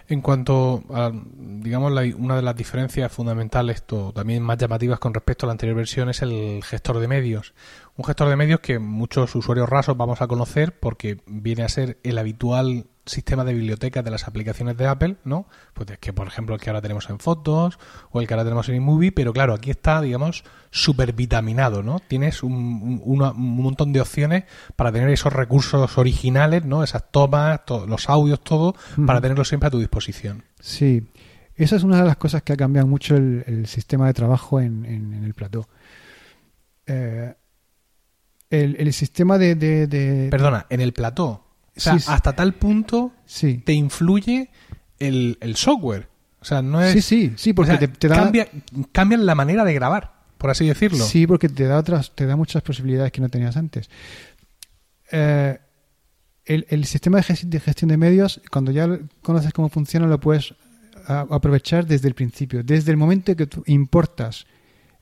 [0.09, 5.13] En cuanto a, digamos, la- una de las diferencias fundamentales, o también más llamativas con
[5.13, 7.53] respecto a la anterior versión, es el gestor de medios.
[7.97, 11.99] Un gestor de medios que muchos usuarios rasos vamos a conocer porque viene a ser
[12.05, 15.47] el habitual sistema de bibliotecas de las aplicaciones de Apple, ¿no?
[15.75, 17.79] Pues es que, por ejemplo, el que ahora tenemos en Fotos
[18.11, 22.01] o el que ahora tenemos en iMovie, pero claro, aquí está, digamos, súper vitaminado, ¿no?
[22.01, 24.45] Tienes un, un- una- un montón de opciones
[24.77, 26.83] para tener esos recursos originales, ¿no?
[26.85, 28.75] Esas tomas, to- los audios, todo,
[29.07, 30.45] para tenerlos siempre a tu disposición.
[30.61, 31.09] Sí,
[31.57, 34.61] esa es una de las cosas que ha cambiado mucho el, el sistema de trabajo
[34.61, 35.69] en, en- en el plató.
[36.87, 37.35] Eh,
[38.51, 39.55] el, el sistema de...
[39.55, 41.45] de- de- Perdona, en el plató.
[41.79, 43.63] O sea, Sí, hasta tal punto sí.
[43.65, 44.51] te influye
[44.99, 46.09] el, el software.
[46.41, 46.93] O sea, no es...
[46.93, 48.17] sí, sí, sí, porque o sea, te, te da...
[48.17, 48.49] cambia,
[48.93, 51.05] cambian la manera de grabar, por así decirlo.
[51.05, 53.89] Sí, porque te da otras, te da muchas posibilidades que no tenías antes.
[55.11, 55.59] Eh,
[56.45, 57.23] el, el sistema de
[57.61, 58.89] gestión, de medios, cuando ya
[59.23, 60.55] conoces cómo funciona, lo puedes
[61.07, 62.63] aprovechar desde el principio.
[62.63, 64.47] Desde el momento que tú importas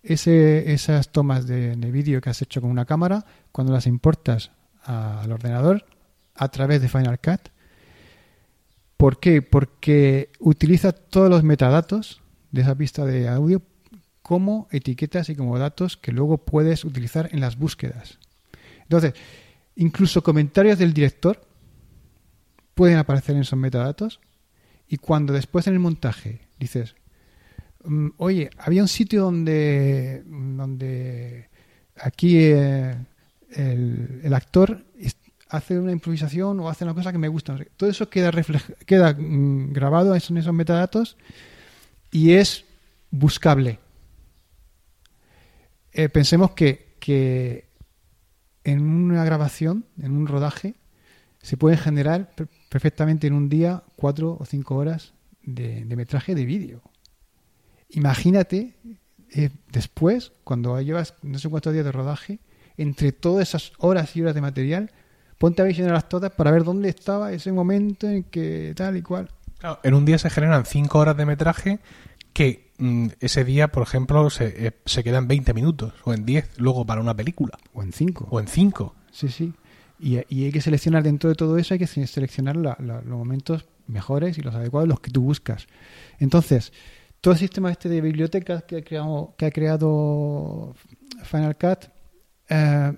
[0.03, 4.53] ese, esas tomas de, de vídeo que has hecho con una cámara, cuando las importas
[4.85, 5.85] al ordenador
[6.37, 7.49] a través de Final Cut.
[8.96, 9.42] ¿Por qué?
[9.42, 13.62] Porque utiliza todos los metadatos de esa pista de audio
[14.22, 18.18] como etiquetas y como datos que luego puedes utilizar en las búsquedas.
[18.83, 19.14] Entonces,
[19.77, 21.40] incluso comentarios del director
[22.75, 24.20] pueden aparecer en esos metadatos
[24.88, 26.94] y cuando después en el montaje dices,
[27.85, 31.49] "Mm, oye, había un sitio donde, donde
[31.96, 32.96] aquí eh,
[33.51, 34.85] el, el actor
[35.49, 37.53] hace una improvisación o hace una cosa que me gusta.
[37.53, 37.71] no sé qué".
[37.77, 41.17] Todo eso queda, mm, grabado en esos metadatos
[42.11, 42.65] y es
[43.11, 43.79] buscable.
[45.93, 47.69] Eh, pensemos que, que
[48.65, 50.75] en una grabación, en un rodaje,
[51.43, 56.35] se pueden generar per- perfectamente en un día cuatro o cinco horas de, de metraje
[56.35, 56.83] de vídeo.
[57.91, 58.75] Imagínate
[59.31, 62.41] eh, después, cuando llevas no sé cuántos días de rodaje,
[62.77, 64.91] entre todas esas horas y horas de material,
[65.38, 69.31] ponte a visionarlas todas para ver dónde estaba ese momento en que tal y cual.
[69.59, 71.79] Claro, en un día se generan 5 horas de metraje
[72.33, 76.59] que mm, ese día, por ejemplo, se, eh, se quedan 20 minutos o en 10
[76.59, 78.27] luego para una película O en cinco.
[78.31, 78.94] o en 5.
[79.11, 79.53] Sí, sí.
[79.99, 83.01] Y, y hay que seleccionar dentro de todo eso, hay que se- seleccionar la- la-
[83.01, 85.66] los momentos mejores y los adecuados, los que tú buscas.
[86.18, 86.72] Entonces,
[87.22, 90.75] todo el sistema este de bibliotecas que ha creado, que ha creado
[91.25, 91.87] Final Cut
[92.51, 92.92] eh,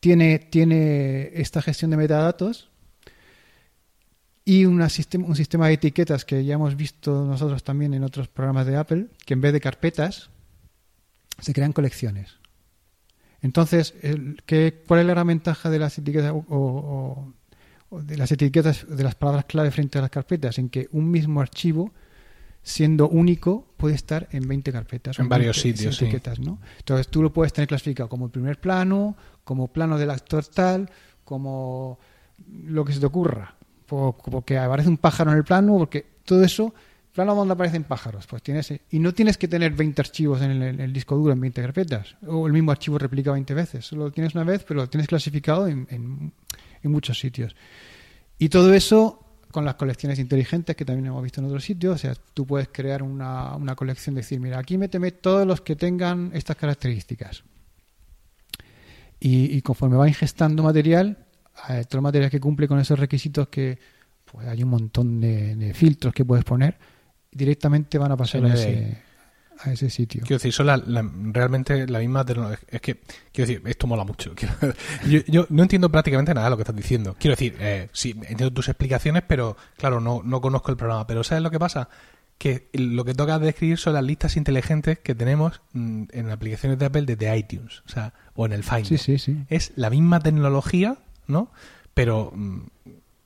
[0.00, 2.70] tiene, tiene esta gestión de metadatos
[4.44, 8.28] y una sistema, un sistema de etiquetas que ya hemos visto nosotros también en otros
[8.28, 10.30] programas de Apple, que en vez de carpetas
[11.38, 12.38] se crean colecciones.
[13.42, 13.94] Entonces,
[14.46, 17.32] ¿qué, ¿cuál es la gran ventaja de las etiquetas o,
[17.90, 20.58] de las etiquetas de las palabras clave frente a las carpetas?
[20.58, 21.92] En que un mismo archivo,
[22.62, 25.18] siendo único, puede estar en 20 carpetas.
[25.18, 26.00] En varios sitios.
[26.00, 26.60] Etiquetas, ¿no?
[26.78, 30.90] Entonces, tú lo puedes tener clasificado como el primer plano, como plano del actor tal,
[31.24, 31.98] como
[32.64, 33.54] lo que se te ocurra.
[33.86, 36.72] Porque aparece un pájaro en el plano, porque todo eso
[37.12, 40.92] plano donde aparecen pájaros, pues tienes y no tienes que tener 20 archivos en el,
[40.92, 44.34] disco duro en 20 carpetas o el mismo archivo replica 20 veces, solo lo tienes
[44.34, 47.54] una vez, pero lo tienes clasificado en, en, muchos sitios.
[48.38, 51.98] Y todo eso con las colecciones inteligentes que también hemos visto en otros sitios, o
[51.98, 56.30] sea, tú puedes crear una, una colección, decir, mira, aquí méteme todos los que tengan
[56.34, 57.44] estas características.
[59.22, 61.26] Y, conforme va ingestando material,
[61.68, 63.78] eh, todo el material que cumple con esos requisitos que
[64.24, 66.78] pues hay un montón de filtros que puedes poner,
[67.30, 69.02] directamente van a pasar a ese,
[69.62, 70.22] a ese sitio.
[70.22, 70.68] Quiero decir, son
[71.32, 72.24] realmente la misma
[72.68, 73.00] Es que,
[73.32, 74.34] quiero decir, esto mola mucho.
[75.06, 77.16] yo, yo, no entiendo prácticamente nada de lo que estás diciendo.
[77.18, 81.06] Quiero decir, eh, sí, entiendo tus explicaciones, pero claro, no, no conozco el programa.
[81.06, 81.88] Pero ¿sabes lo que pasa?
[82.38, 86.86] Que lo que toca describir son las listas inteligentes que tenemos mm, en aplicaciones de
[86.86, 88.86] Apple desde iTunes, o sea, o en el Finder.
[88.86, 89.44] Sí, sí, sí.
[89.48, 91.50] Es la misma tecnología, ¿no?
[91.92, 92.60] Pero mm,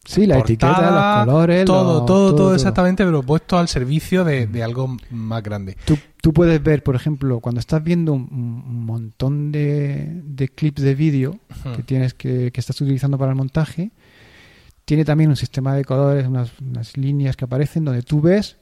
[0.05, 1.65] Sí, la etiqueta, los colores.
[1.65, 5.77] Todo, todo, todo, exactamente, pero puesto al servicio de, algo más grande.
[5.85, 11.39] Tú, tú, puedes ver, por ejemplo, cuando estás viendo un, montón de, clips de vídeo
[11.77, 13.93] que tienes que, que, estás utilizando para el montaje,
[14.85, 16.53] tiene también un sistema de colores, unas,
[16.97, 18.57] líneas que aparecen donde tú ves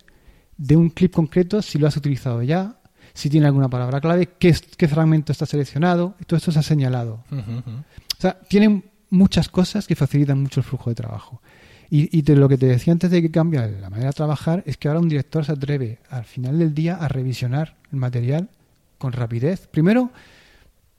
[0.56, 2.76] de un clip concreto si lo has utilizado ya,
[3.14, 6.62] si tiene alguna palabra clave, qué, qué fragmento está seleccionado, y todo esto se ha
[6.62, 7.24] señalado.
[7.30, 11.42] O sea, tienen muchas cosas que facilitan mucho el flujo de trabajo.
[11.90, 14.88] Y, lo que te decía antes de que cambia la manera de trabajar es que
[14.88, 18.48] ahora un director se atreve al final del día a revisionar el material
[18.96, 19.66] con rapidez.
[19.66, 20.10] Primero,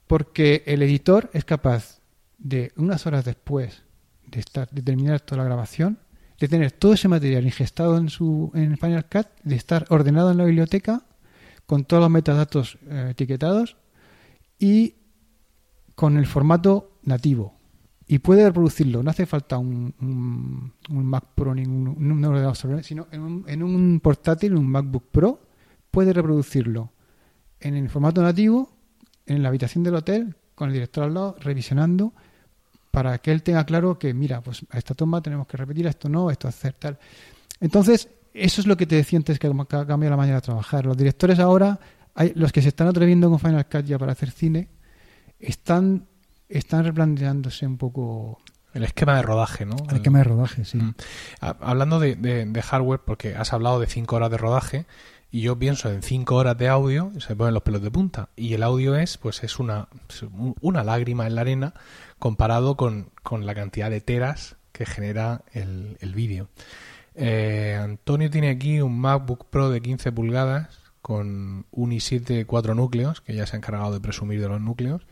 [0.06, 1.98] porque el editor es capaz
[2.38, 3.82] de unas horas después
[4.28, 5.98] de, estar, de terminar toda la grabación,
[6.38, 10.38] de tener todo ese material ingestado en, su, en Final Cut, de estar ordenado en
[10.38, 11.02] la biblioteca
[11.66, 13.76] con todos los metadatos eh, etiquetados
[14.60, 14.94] y
[15.96, 17.54] con el formato nativo
[18.06, 19.02] y puede reproducirlo.
[19.02, 23.62] No hace falta un, un, Mac Pro ni un, un ordenador, sino en un, en
[23.62, 25.40] un portátil, un MacBook Pro,
[25.90, 26.92] puede reproducirlo
[27.60, 28.70] en el formato nativo,
[29.26, 32.12] en la habitación del hotel, con el director al lado, revisionando,
[32.90, 36.08] para que él tenga claro que, mira, pues a esta toma tenemos que repetir, esto
[36.08, 36.98] no, esto hacer tal.
[37.60, 40.84] Entonces, eso es lo que te decía antes que ha cambiado la manera de trabajar.
[40.84, 41.80] Los directores ahora,
[42.14, 44.68] hay, los que se están atreviendo con Final Cut ya para hacer cine,
[45.38, 46.06] están
[46.58, 48.38] están replanteándose un poco
[48.74, 49.76] el esquema de rodaje, ¿no?
[49.88, 50.78] El esquema de rodaje, sí.
[50.78, 50.94] Mm.
[51.40, 54.86] Hablando de, de, hardware, porque has hablado de 5 horas de rodaje,
[55.30, 58.30] y yo pienso en 5 horas de audio, se ponen los pelos de punta.
[58.34, 59.88] Y el audio es, pues es una,
[60.60, 61.74] una lágrima en la arena
[62.18, 66.48] comparado con, con la cantidad de teras que genera el, el vídeo.
[67.14, 73.20] Eh, Antonio tiene aquí un MacBook Pro de 15 pulgadas con un i7 4 núcleos,
[73.20, 75.06] que ya se ha encargado de presumir de los núcleos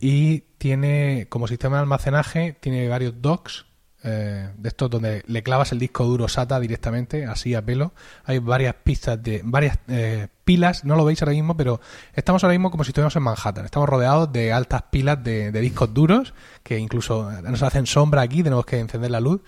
[0.00, 3.64] y tiene como sistema de almacenaje tiene varios docks
[4.02, 7.92] eh, de estos donde le clavas el disco duro SATA directamente así a pelo
[8.24, 11.80] hay varias pistas de varias eh, pilas no lo veis ahora mismo pero
[12.14, 15.60] estamos ahora mismo como si estuviéramos en Manhattan estamos rodeados de altas pilas de, de
[15.60, 19.40] discos duros que incluso nos hacen sombra aquí tenemos que encender la luz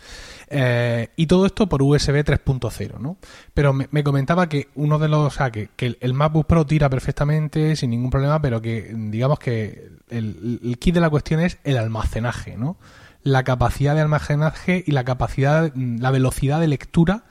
[0.55, 3.17] eh, y todo esto por USB 3.0, ¿no?
[3.55, 7.75] Pero me, comentaba que uno de los, o sea, que, el MacBook Pro tira perfectamente
[7.75, 12.59] sin ningún problema, pero que digamos que el, kit de la cuestión es el almacenaje,
[12.59, 12.77] ¿no?
[13.23, 17.25] La capacidad de almacenaje y la capacidad, la velocidad de lectura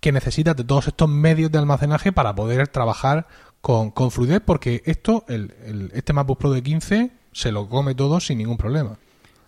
[0.00, 3.26] que necesitas de todos estos medios de almacenaje para poder trabajar
[3.60, 8.20] con, con fluidez, porque esto, el, este MacBook Pro de 15 se lo come todo
[8.20, 8.98] sin ningún problema.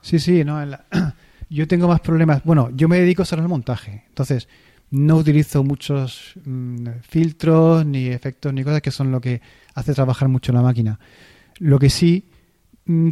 [0.00, 0.86] Sí, sí, no, la
[1.50, 2.42] yo tengo más problemas.
[2.44, 4.04] Bueno, yo me dedico solo al montaje.
[4.08, 4.48] Entonces,
[4.90, 9.40] no utilizo muchos mm, filtros, ni efectos, ni cosas que son lo que
[9.74, 10.98] hace trabajar mucho la máquina.
[11.58, 12.35] Lo que sí, mm,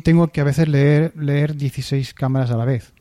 [0.02, 2.92] tengo que a veces leer, leer 16 cámaras a la vez.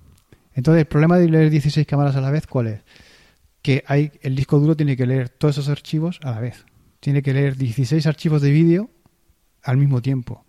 [0.53, 2.81] Entonces, el problema de leer 16 cámaras a la vez, ¿cuál es?
[3.61, 6.65] Que hay, el disco duro tiene que leer todos esos archivos a la vez.
[6.99, 8.89] Tiene que leer 16 archivos de vídeo
[9.63, 10.45] al mismo tiempo.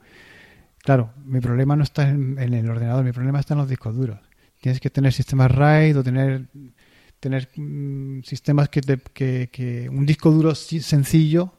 [0.83, 4.19] Claro, mi problema no está en el ordenador, mi problema está en los discos duros.
[4.61, 6.47] Tienes que tener sistemas RAID o tener,
[7.21, 11.53] tener mm, sistemas que, te, que, un disco duro sencillo,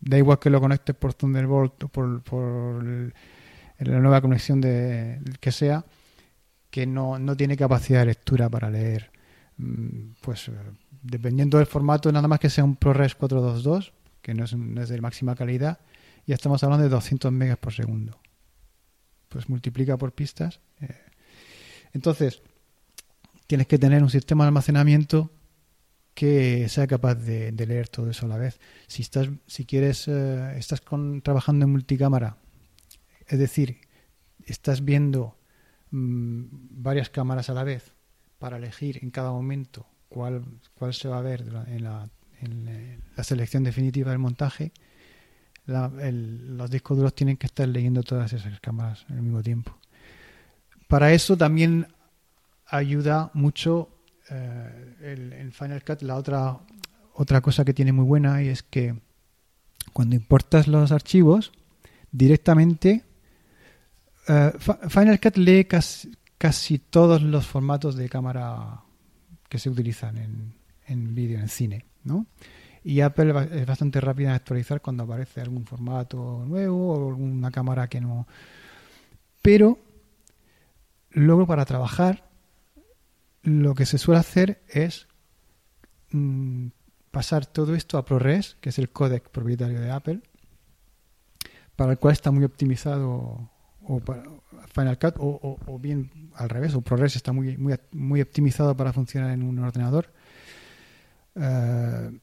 [0.00, 3.12] da igual que lo conectes por Thunderbolt o por, por
[3.84, 5.84] la nueva conexión de que sea,
[6.70, 9.10] que no, no tiene capacidad de lectura para leer
[9.58, 10.52] mm, pues eh,
[11.02, 14.88] dependiendo del formato, nada más que sea un ProRes 422, que no es, no es
[14.88, 15.80] de máxima calidad,
[16.26, 18.18] ya estamos hablando de 200 megas por segundo.
[19.28, 20.60] Pues multiplica por pistas.
[20.80, 20.96] eh.
[21.92, 22.42] Entonces,
[23.46, 25.30] tienes que tener un sistema de almacenamiento
[26.14, 28.60] que sea capaz de, leer todo eso a la vez.
[28.86, 32.38] Si estás, si quieres, eh, estás con, trabajando en multicámara,
[33.28, 33.78] es decir,
[34.44, 35.36] estás viendo
[35.90, 36.44] mm,
[36.82, 37.92] varias cámaras a la vez
[38.38, 40.44] para elegir en cada momento cuál,
[40.74, 42.08] cuál se va a ver en la,
[42.40, 44.72] en eh, la selección definitiva del montaje,
[45.66, 49.76] la- el- los discos duros tienen que estar leyendo todas esas cámaras al mismo tiempo.
[50.88, 51.86] Para eso también
[52.66, 53.88] ayuda mucho
[54.30, 56.02] eh, el, el Final Cut.
[56.02, 56.58] La otra,
[57.14, 58.94] otra cosa que tiene muy buena y es que
[59.92, 61.52] cuando importas los archivos,
[62.10, 63.04] directamente
[64.28, 64.52] eh,
[64.88, 68.82] Final Cut lee casi, casi todos los formatos de cámara
[69.48, 70.54] que se utilizan en,
[70.86, 72.26] en vídeo, en cine, ¿no?
[72.84, 77.88] Y Apple es bastante rápida en actualizar cuando aparece algún formato nuevo o alguna cámara
[77.88, 78.26] que no.
[79.40, 79.78] Pero
[81.10, 82.28] luego para trabajar
[83.42, 85.06] lo que se suele hacer es
[86.10, 86.68] mm,
[87.10, 90.20] pasar todo esto a ProRes, que es el códec propietario de Apple,
[91.76, 93.51] para el cual está muy optimizado
[93.84, 94.22] o para
[94.72, 99.30] Final Cut o, bien al revés, o ProRes está muy, muy, muy optimizado para funcionar
[99.30, 100.12] en un ordenador.
[101.34, 102.18] Eh,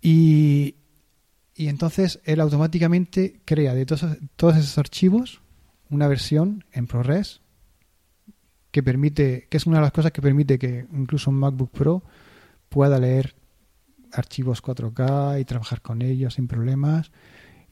[0.00, 0.76] y,
[1.54, 4.06] y entonces él automáticamente crea de todos,
[4.36, 5.40] todos esos archivos
[5.90, 7.40] una versión en ProRes
[8.70, 12.02] que permite, que es una de las cosas que permite que incluso un MacBook Pro
[12.68, 13.36] pueda leer
[14.12, 17.12] archivos 4K y trabajar con ellos sin problemas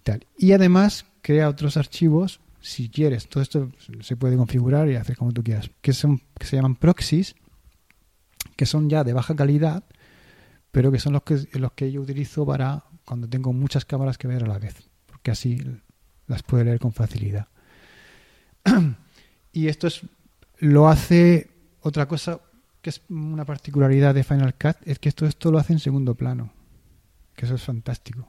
[0.03, 0.27] tal.
[0.37, 3.29] Y además crea otros archivos si quieres.
[3.29, 5.71] Todo esto se puede configurar y hacer como tú quieras.
[5.81, 7.35] Que son que se llaman proxies,
[8.57, 9.85] que son ya de baja calidad,
[10.71, 14.29] pero que son los que los que yo utilizo para cuando tengo muchas cámaras que
[14.29, 15.61] ver a la vez, porque así
[16.27, 17.49] las puedo leer con facilidad.
[19.53, 20.03] y esto es
[20.59, 21.51] lo hace
[21.81, 22.41] otra cosa
[22.81, 26.15] que es una particularidad de Final Cut es que esto esto lo hace en segundo
[26.15, 26.53] plano,
[27.35, 28.29] que eso es fantástico.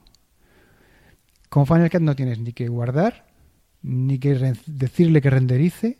[1.54, 3.26] Con Final Cut no tienes ni que guardar
[3.82, 4.34] ni que
[4.66, 5.98] decirle que renderice.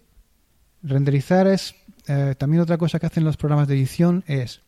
[0.82, 1.76] Renderizar es
[2.08, 4.62] eh, también otra cosa que hacen los programas de edición es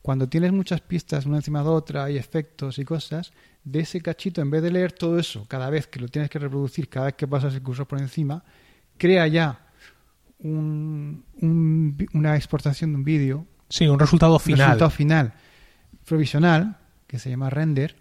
[0.00, 4.40] cuando tienes muchas pistas una encima de otra y efectos y cosas, de ese cachito,
[4.40, 7.14] en vez de leer todo eso cada vez que lo tienes que reproducir, cada vez
[7.16, 8.42] que pasas el cursor por encima,
[8.96, 9.66] crea ya
[10.38, 14.66] un- un una exportación de un vídeo, Sí, un resultado un final.
[14.68, 15.34] resultado final
[16.06, 17.96] provisional, que se llama render,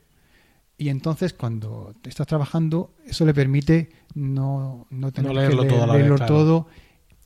[0.78, 5.70] y entonces cuando te estás trabajando, eso le permite no, no tener No leerlo que
[5.70, 6.34] todo vez, leerlo claro.
[6.36, 6.68] todo.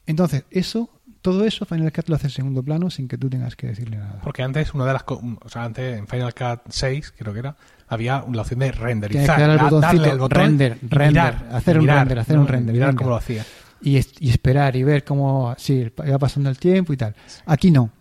[0.06, 0.90] Entonces, eso,
[1.22, 3.98] todo eso Final Cut lo hace en segundo plano sin que tú tengas que decirle
[3.98, 4.20] nada.
[4.24, 5.04] Porque antes, una de las.
[5.04, 7.56] co- O sea, antes en Final Cut 6, creo que era,
[7.88, 9.36] había la opción de renderizar.
[9.38, 9.82] Que darle botón
[10.30, 12.42] render, render, mirar, hacer un render, hacer ¿no?
[12.42, 13.46] un render, Mirar cómo lo hacía.
[13.82, 17.16] y, y esperar y ver cómo sí, va pasando el tiempo y tal.
[17.46, 17.92] Aquí no.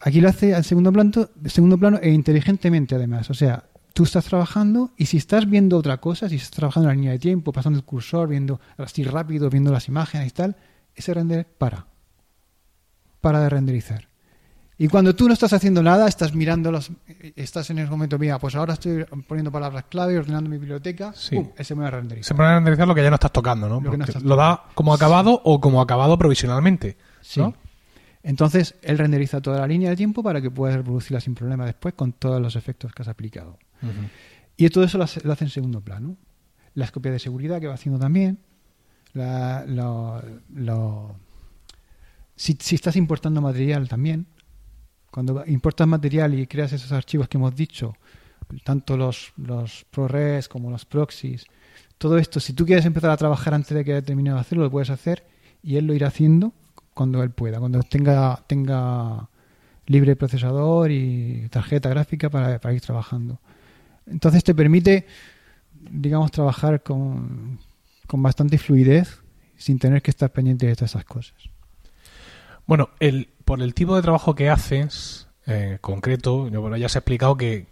[0.00, 1.10] Aquí lo hace al segundo plano,
[1.46, 3.30] segundo plano e inteligentemente además.
[3.30, 6.96] O sea, tú estás trabajando y si estás viendo otra cosa, si estás trabajando en
[6.96, 10.56] la línea de tiempo, pasando el cursor, viendo así rápido, viendo las imágenes y tal,
[10.94, 11.86] ese render para.
[13.20, 14.08] Para de renderizar.
[14.78, 16.90] Y cuando tú no estás haciendo nada, estás mirando los,
[17.36, 21.36] estás en el momento, mira, pues ahora estoy poniendo palabras clave, ordenando mi biblioteca, Sí.
[21.36, 21.50] ¡pum!
[21.56, 22.24] ese me va a renderizar.
[22.28, 23.76] Se pone a renderizar lo que ya no estás tocando, ¿no?
[23.76, 26.96] Lo que no Porque estás lo da como acabado o como acabado provisionalmente.
[27.20, 27.42] Sí.
[28.24, 31.94] Entonces, él renderiza toda la línea de tiempo para que puedas reproducirla sin problema después
[31.94, 33.58] con todos los efectos que has aplicado.
[34.56, 36.16] Y todo eso lo hace, lo hace en segundo plano.
[36.74, 38.38] Las copias de seguridad que va haciendo también.
[39.12, 40.22] La, lo-
[40.54, 41.16] lo-
[42.36, 44.26] si, estás importando material también.
[45.10, 47.94] Cuando importas material y creas esos archivos que hemos dicho,
[48.64, 51.44] tanto los, los ProRes como los proxies,
[51.98, 54.64] todo esto, si tú quieres empezar a trabajar antes de que haya terminado de hacerlo,
[54.64, 55.24] lo puedes hacer
[55.62, 56.52] y él lo irá haciendo
[56.94, 59.28] cuando él pueda, cuando tenga, tenga
[59.86, 63.38] libre procesador y tarjeta gráfica para ir trabajando.
[64.06, 65.06] Entonces te permite,
[65.90, 67.58] digamos, trabajar con,
[68.06, 69.20] con bastante fluidez
[69.56, 71.34] sin tener que estar pendiente de todas esas cosas.
[72.66, 77.00] Bueno, el, por el tipo de trabajo que haces, eh, concreto, bueno, ya se ha
[77.00, 77.66] explicado que,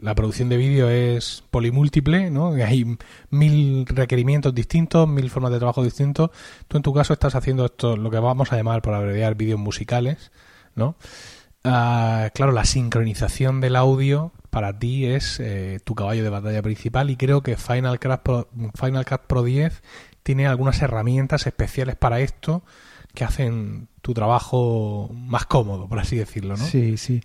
[0.00, 2.52] la producción de vídeo es polimúltiple, ¿no?
[2.66, 2.96] Hay
[3.30, 6.30] mil requerimientos distintos, mil formas de trabajo distintos.
[6.68, 9.60] Tú en tu caso estás haciendo esto, lo que vamos a llamar, por abreviar, vídeos
[9.60, 10.32] musicales,
[10.74, 10.96] ¿no?
[11.64, 17.08] Ah, claro, la sincronización del audio para ti es eh, tu caballo de batalla principal
[17.08, 18.48] y creo que Final Cut Pro,
[18.78, 19.82] Final Cut Pro 10
[20.22, 22.62] tiene algunas herramientas especiales para esto
[23.14, 26.66] que hacen tu trabajo más cómodo, por así decirlo, ¿no?
[26.66, 27.22] Sí, sí.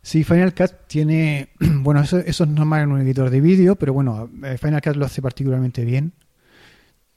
[0.00, 3.92] Sí, Final Cut tiene, bueno, eso, eso es normal en un editor de vídeo, pero
[3.92, 6.14] bueno, eh, Final Cut lo hace particularmente bien.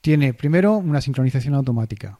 [0.02, 2.18] Tiene primero una sincronización automática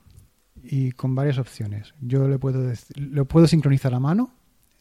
[0.62, 1.92] y con varias opciones.
[2.00, 4.32] Yo le puedo lo puedo sincronizar a mano,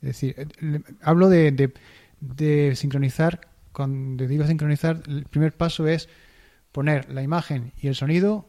[0.02, 1.74] es decir, eh, hablo de,
[2.22, 3.42] de sincronizar,
[3.72, 6.10] cuando digo sincronizar, el primer paso es
[6.72, 8.48] poner la imagen y el sonido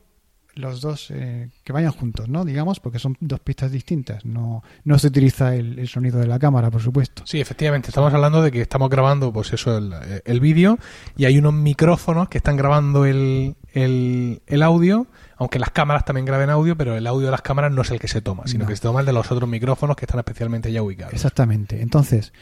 [0.57, 2.45] los dos eh, que vayan juntos, ¿no?
[2.45, 4.25] Digamos, porque son dos pistas distintas.
[4.25, 7.23] No, no se utiliza el, el sonido de la cámara, por supuesto.
[7.25, 9.95] Sí, efectivamente, estamos hablando de que estamos grabando, pues eso, el,
[10.25, 10.77] el vídeo
[11.17, 15.07] y hay unos micrófonos que están grabando el, el, el audio,
[15.37, 18.01] aunque las cámaras también graben audio, pero el audio de las cámaras no es el
[18.01, 18.69] que se toma, sino No.
[18.69, 21.15] que se toma el de los otros micrófonos que están especialmente ya ubicados.
[21.15, 21.81] Exactamente.
[21.81, 22.33] Entonces,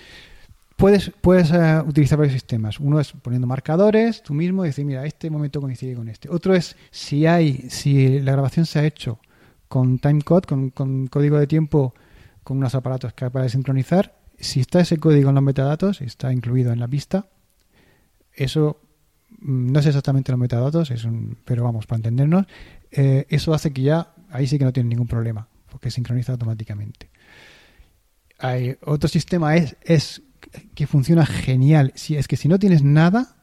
[0.79, 2.79] puedes, puedes eh, utilizar varios sistemas.
[2.79, 6.31] Uno es poniendo marcadores, tú mismo, y decir, mira, este momento coincide con este.
[6.31, 9.19] Otro es si hay, si la grabación se ha hecho
[9.67, 11.95] con timecode, con, con código de tiempo,
[12.45, 16.73] con unos aparatos que para sincronizar, si está ese código en los metadatos, está incluido
[16.73, 17.27] en la pista,
[18.33, 18.81] eso
[19.41, 22.47] mm, no es exactamente los metadatos, es un, pero vamos, para entendernos,
[22.93, 27.11] eh, eso hace que ya ahí sí que no tiene ningún problema, porque sincroniza automáticamente.
[28.39, 30.23] Hay otro sistema es, es
[30.75, 31.93] que funciona genial.
[31.95, 33.37] Si es que si no tienes nada,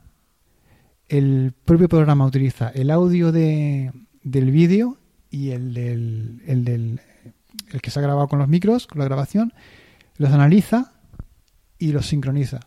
[1.07, 3.91] el propio programa utiliza el audio de,
[4.23, 4.97] del vídeo
[5.29, 7.01] y el del, el del
[7.71, 9.53] el que se ha grabado con los micros, con la grabación,
[10.17, 10.93] los analiza
[11.77, 12.59] y los sincroniza.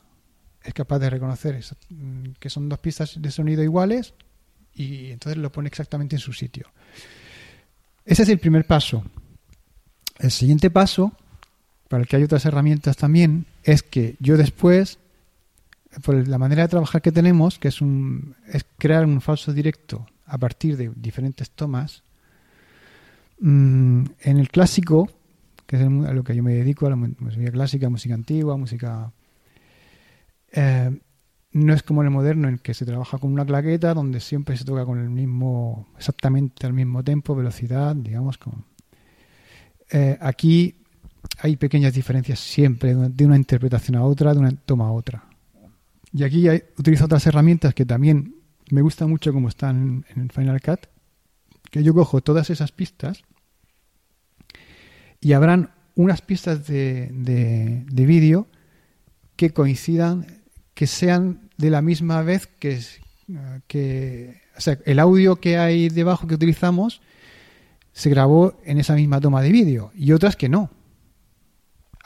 [0.63, 4.15] Es capaz de reconocer eso, mm, que son dos pistas de sonido iguales
[4.75, 6.69] y entonces lo pone exactamente en su sitio.
[8.05, 9.05] Ese es el primer paso.
[10.19, 11.13] El siguiente paso,
[11.89, 14.99] para el que hay otras herramientas también, es que yo después,
[16.05, 20.07] por la manera de trabajar que tenemos, que es, un, es crear un falso directo
[20.27, 22.03] a partir de diferentes tomas,
[23.41, 25.09] mm, en el clásico,
[25.67, 28.57] que es el- a lo que yo me dedico, a la música clásica, música antigua,
[28.57, 29.13] música...
[30.53, 30.99] eh,
[31.53, 34.57] no es como en el moderno en que se trabaja con una claqueta donde siempre
[34.57, 38.65] se toca con el mismo, exactamente al mismo tempo, velocidad, digamos, con,
[39.91, 40.78] eh, aquí
[41.41, 45.25] hay pequeñas diferencias siempre de una interpretación a otra, de una toma a otra.
[46.13, 48.35] Y aquí hay- utilizo otras herramientas que también
[48.71, 50.87] me gustan mucho como están en, en Final Cut,
[51.71, 53.23] que yo cojo todas esas pistas
[55.21, 58.47] y habrán unas pistas de, de, de vídeo
[59.37, 60.27] que coincidan,
[60.75, 62.81] que sean de la misma vez que,
[63.67, 67.01] que o sea, el audio que hay debajo que utilizamos
[67.93, 70.71] se grabó en esa misma toma de vídeo y otras que no.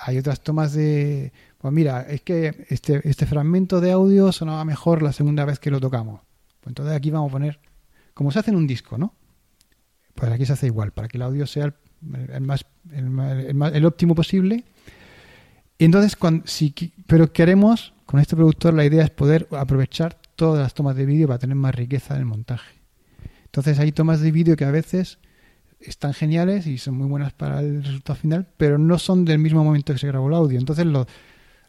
[0.04, 5.02] Hay otras tomas de, pues mira, es que este, este fragmento de audio sonaba mejor
[5.02, 6.20] la segunda vez que lo tocamos.
[6.60, 7.60] Pues entonces aquí vamos a poner,
[8.14, 9.14] como se hace en un disco, ¿no?
[10.14, 11.72] Pues aquí se hace igual, para que el audio sea
[12.34, 14.64] el, más, el, el más- el óptimo posible.
[15.78, 16.74] Y entonces, cuando, si,
[17.06, 21.26] pero queremos, con este productor, la idea es poder aprovechar todas las tomas de vídeo
[21.28, 22.80] para tener más riqueza en el montaje.
[23.44, 25.18] Entonces hay tomas de vídeo que a veces
[25.86, 29.62] están geniales y son muy buenas para el resultado final, pero no son del mismo
[29.64, 30.58] momento que se grabó el audio.
[30.58, 31.06] Entonces los,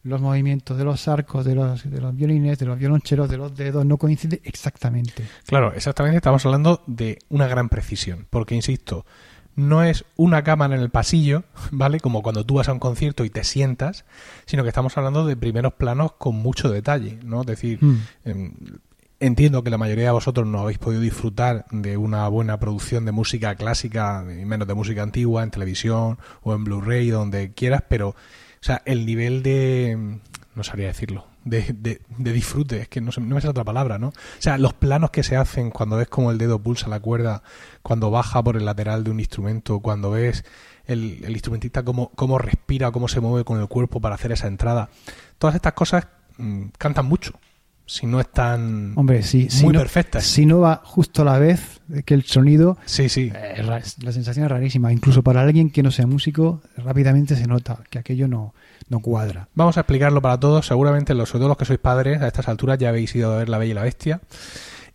[0.04, 3.56] los movimientos de los arcos, de los, de los violines, de los violoncheros, de los
[3.56, 5.24] dedos, no coinciden exactamente.
[5.46, 9.06] Claro, exactamente estamos hablando de una gran precisión, porque insisto,
[9.56, 12.00] no es una cámara en el pasillo, ¿vale?
[12.00, 14.04] Como cuando tú vas a un concierto y te sientas,
[14.46, 17.42] sino que estamos hablando de primeros planos con mucho detalle, ¿no?
[17.42, 17.98] Es decir, Mm.
[18.26, 18.54] em,
[19.26, 23.14] entiendo que la mayoría de vosotros no habéis podido disfrutar de una buena producción de
[23.14, 28.10] música clásica y menos de música antigua en televisión o en Blu-ray, donde quieras, pero,
[28.10, 28.16] o
[28.60, 30.20] sea, el nivel de,
[30.56, 33.98] no sabría decirlo, de, de, de disfrute, es que no, no me sale otra palabra,
[33.98, 34.10] ¿no?
[34.10, 37.44] O sea, los planos que se hacen cuando ves como el dedo pulsa la cuerda,
[37.82, 40.44] cuando baja por el lateral de un instrumento, cuando ves
[40.86, 44.48] el, el instrumentista cómo, cómo respira, cómo se mueve con el cuerpo para hacer esa
[44.48, 44.90] entrada,
[45.38, 46.08] todas estas cosas
[46.38, 47.34] mm, cantan mucho.
[47.86, 50.24] Si no están Hombre, sí, si muy no, perfectas.
[50.24, 53.32] Si no va justo a la vez que el sonido, Sí, sí.
[53.36, 54.92] eh, la sensación es rarísima.
[54.94, 58.54] Incluso para alguien que no sea músico, rápidamente se nota que aquello no,
[58.90, 59.50] no cuadra.
[59.54, 60.66] Vamos a explicarlo para todos.
[60.68, 63.38] Seguramente, los, sobre todo los que sois padres, a estas alturas ya habéis ido a
[63.40, 64.22] ver La Bella y la Bestia.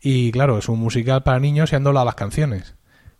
[0.00, 2.74] Y claro, es un musical para niños y han doblado las canciones.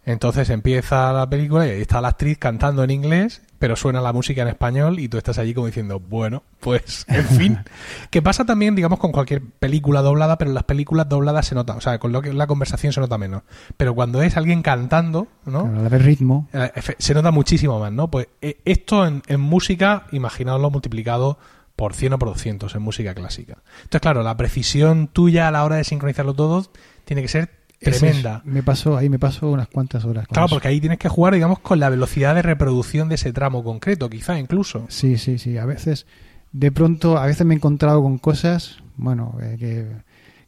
[0.04, 4.12] Entonces empieza la película y ahí está la actriz cantando en inglés, pero suena la
[4.14, 7.58] música en español y tú estás allí como diciendo, bueno, pues en fin.
[8.10, 11.74] que pasa también, digamos, con cualquier película doblada, pero en las películas dobladas se nota,
[11.74, 13.42] o sea, con lo que la conversación se nota menos.
[13.76, 15.64] Pero cuando es alguien cantando, ¿no?
[15.64, 18.10] Claro, haber ritmo, Eh, se nota muchísimo más, ¿no?
[18.10, 21.38] Pues eh, esto en, en música, imaginaoslo multiplicado
[21.76, 23.58] por 100 o por 200 en música clásica.
[23.76, 26.66] Entonces, claro, la precisión tuya a la hora de sincronizarlo todo
[27.04, 28.42] tiene que ser tremenda.
[28.44, 30.26] me pasó, ahí me pasó unas cuantas horas.
[30.28, 33.62] Claro, porque ahí tienes que jugar, digamos, con la velocidad de reproducción de ese tramo
[33.62, 34.86] concreto, quizá incluso.
[34.88, 35.58] Sí, sí, sí.
[35.58, 36.06] A veces,
[36.52, 39.86] de pronto, a veces me he encontrado con cosas, bueno, eh, que,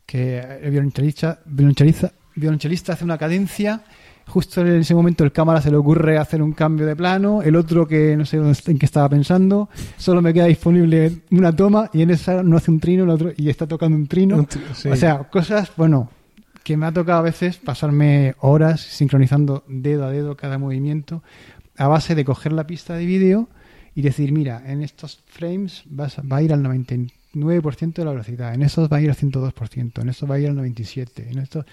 [0.07, 3.83] que el violonchelista, violonchelista, violonchelista hace una cadencia
[4.31, 7.57] justo en ese momento el cámara se le ocurre hacer un cambio de plano, el
[7.57, 9.69] otro que no sé en qué estaba pensando,
[9.99, 13.33] solo me queda disponible una toma y en esa no hace un trino el otro,
[13.37, 14.47] y está tocando un trino.
[14.91, 16.09] O sea, cosas, bueno,
[16.63, 21.23] que me ha tocado a veces pasarme horas sincronizando dedo a dedo cada movimiento
[21.77, 23.49] a base de coger la pista de vídeo
[23.95, 28.55] y decir, mira, en estos frames vas, va a ir al 99% de la velocidad,
[28.55, 31.39] en estos va a ir al 102%, en estos va a ir al 97%, en
[31.39, 31.65] estos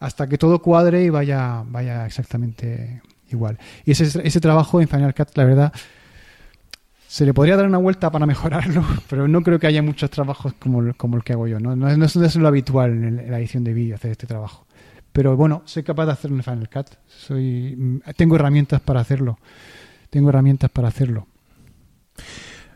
[0.00, 3.58] hasta que todo cuadre y vaya, vaya exactamente igual.
[3.84, 5.72] Y ese, ese trabajo en Final Cut, la verdad,
[7.12, 10.54] se le podría dar una vuelta para mejorarlo, pero no creo que haya muchos trabajos
[10.54, 11.60] como, como el que hago yo.
[11.60, 14.64] No, no, no es lo habitual en, la edición de vídeo hacer este trabajo.
[15.12, 16.86] Pero bueno, soy capaz de hacerlo en Final Cut.
[17.06, 19.38] Soy, tengo herramientas para hacerlo.
[20.08, 21.26] Tengo herramientas para hacerlo.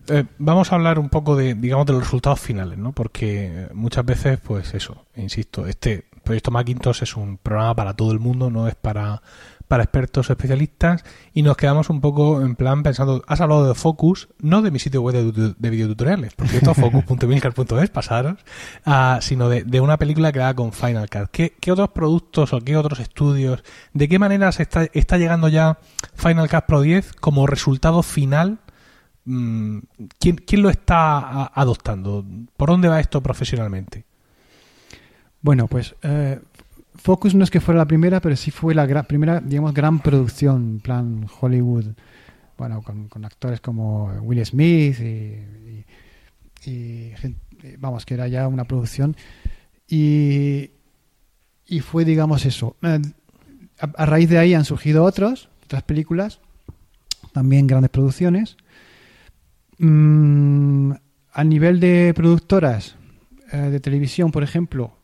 [0.09, 2.93] Eh, vamos a hablar un poco de, digamos, de los resultados finales, ¿no?
[2.93, 8.19] Porque muchas veces, pues eso, insisto, este Proyecto Macintosh es un programa para todo el
[8.19, 9.23] mundo, no es para,
[9.69, 14.29] para expertos especialistas y nos quedamos un poco en plan pensando, has hablado de Focus,
[14.41, 18.39] no de mi sitio web de, de videotutoriales, porque esto focus.milcar.es, pasaros,
[18.87, 21.29] uh, sino de, una película creada con Final Cut.
[21.31, 23.63] ¿Qué, ¿Qué, otros productos o qué otros estudios,
[23.93, 25.79] de qué manera se está, está llegando ya
[26.15, 28.59] Final Cut Pro 10 como resultado final?
[29.25, 29.79] Mm,
[30.21, 32.25] ¿Quién, ¿Quién lo está adoptando?
[32.57, 34.05] ¿Por dónde va esto profesionalmente?
[35.43, 36.41] Bueno, pues eh,
[36.99, 40.81] Focus no es que fuera la primera, pero sí fue la primera, digamos, gran producción,
[40.83, 41.87] plan Hollywood,
[42.57, 44.99] bueno, con, actores como Will Smith
[46.65, 47.13] y,
[47.79, 49.17] vamos, que era ya una producción.
[49.89, 50.71] Y,
[51.67, 52.77] y fue, digamos, eso.
[52.83, 53.01] Eh,
[53.79, 56.41] a, raíz de ahí han surgido otros, otras películas,
[57.33, 58.57] también grandes producciones.
[59.79, 60.93] Mm,
[61.33, 62.97] a nivel de productoras
[63.53, 64.97] eh, de televisión, por ejemplo,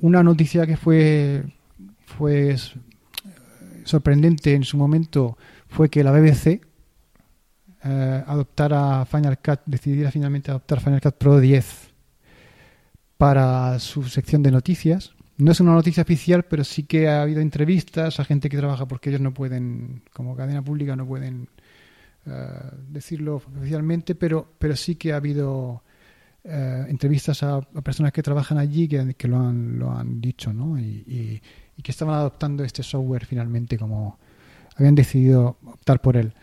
[0.00, 1.44] una noticia que fue,
[2.06, 2.56] fue
[3.84, 5.36] sorprendente en su momento
[5.68, 6.60] fue que la BBC
[7.82, 11.90] eh, adoptara Final Cut, decidiera finalmente adoptar Final Cut Pro 10
[13.16, 15.14] para su sección de noticias.
[15.38, 18.86] No es una noticia oficial, pero sí que ha habido entrevistas a gente que trabaja
[18.86, 21.48] porque ellos no pueden, como cadena pública, no pueden
[22.26, 22.48] eh,
[22.88, 25.82] decirlo oficialmente, pero, pero sí que ha habido
[26.44, 30.78] eh, entrevistas a, personas que trabajan allí que, que lo, han, lo han dicho, ¿no?
[30.78, 31.40] Y,
[31.82, 34.18] que estaban adoptando este software finalmente como
[34.76, 36.34] habían decidido optar por él.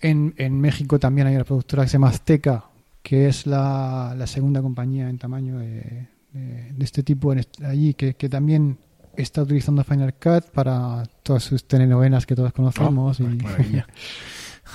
[0.00, 2.64] En, en México también hay una productora que se llama Azteca,
[3.00, 8.14] que es la, la segunda compañía en tamaño de, de, este tipo en allí, que,
[8.14, 8.78] que, también
[9.16, 13.20] está utilizando Final Cut para todas sus telenovelas que todos conocemos.
[13.20, 13.82] Oh, y,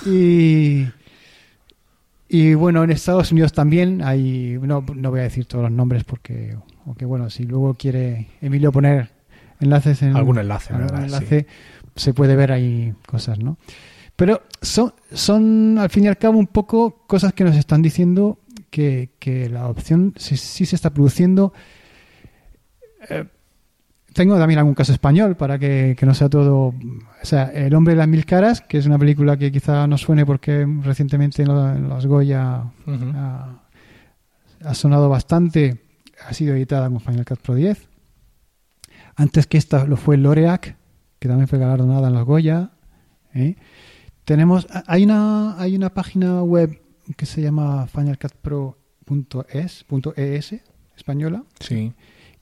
[0.10, 0.86] Y
[2.54, 6.56] bueno, en Estados Unidos también hay, no, no voy a decir todos los nombres porque,
[6.86, 9.10] aunque bueno, si luego quiere Emilio poner
[9.60, 11.46] enlaces en algún enlace, algún enlace
[11.96, 13.56] se puede ver ahí cosas, ¿no?
[14.16, 18.38] Pero son, son al fin y al cabo un poco cosas que nos están diciendo
[18.70, 21.52] que, que la opción sí, sí se está produciendo.
[23.08, 23.24] Eh,
[24.14, 26.68] tengo también algún caso español para que, no sea todo.
[26.68, 26.74] O
[27.24, 30.24] sea, El hombre de las mil caras, que es una película que quizá no suene
[30.24, 35.82] porque recientemente en, los Goya ha, sonado bastante,
[36.26, 37.88] ha sido editada con Final Cut Pro 10.
[39.16, 40.76] Antes que esta lo fue Loreac,
[41.18, 42.70] que también fue galardonada en los Goya.
[43.34, 43.56] ¿eh?
[44.24, 46.80] Tenemos, hay una, hay una página web
[47.16, 49.84] que se llama finalcutpro.es,
[50.16, 50.54] .es,
[50.96, 51.44] española.
[51.58, 51.92] Sí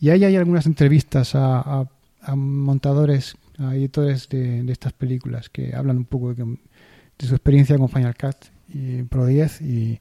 [0.03, 1.87] y ahí hay algunas entrevistas a,
[2.35, 6.59] montadores, a editores de, estas películas que hablan un poco de,
[7.21, 8.35] su experiencia con Final Cut
[8.69, 10.01] y Pro 10 y,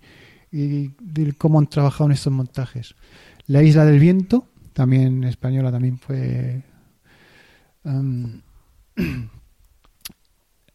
[0.51, 2.95] de cómo han trabajado en estos montajes.
[3.45, 6.63] La Isla del Viento, también española, también fue...
[7.83, 8.41] Um,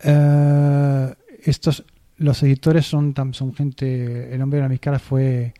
[0.04, 1.84] eh, estos
[2.18, 5.52] los editores son son gente el nombre de la mis caras fue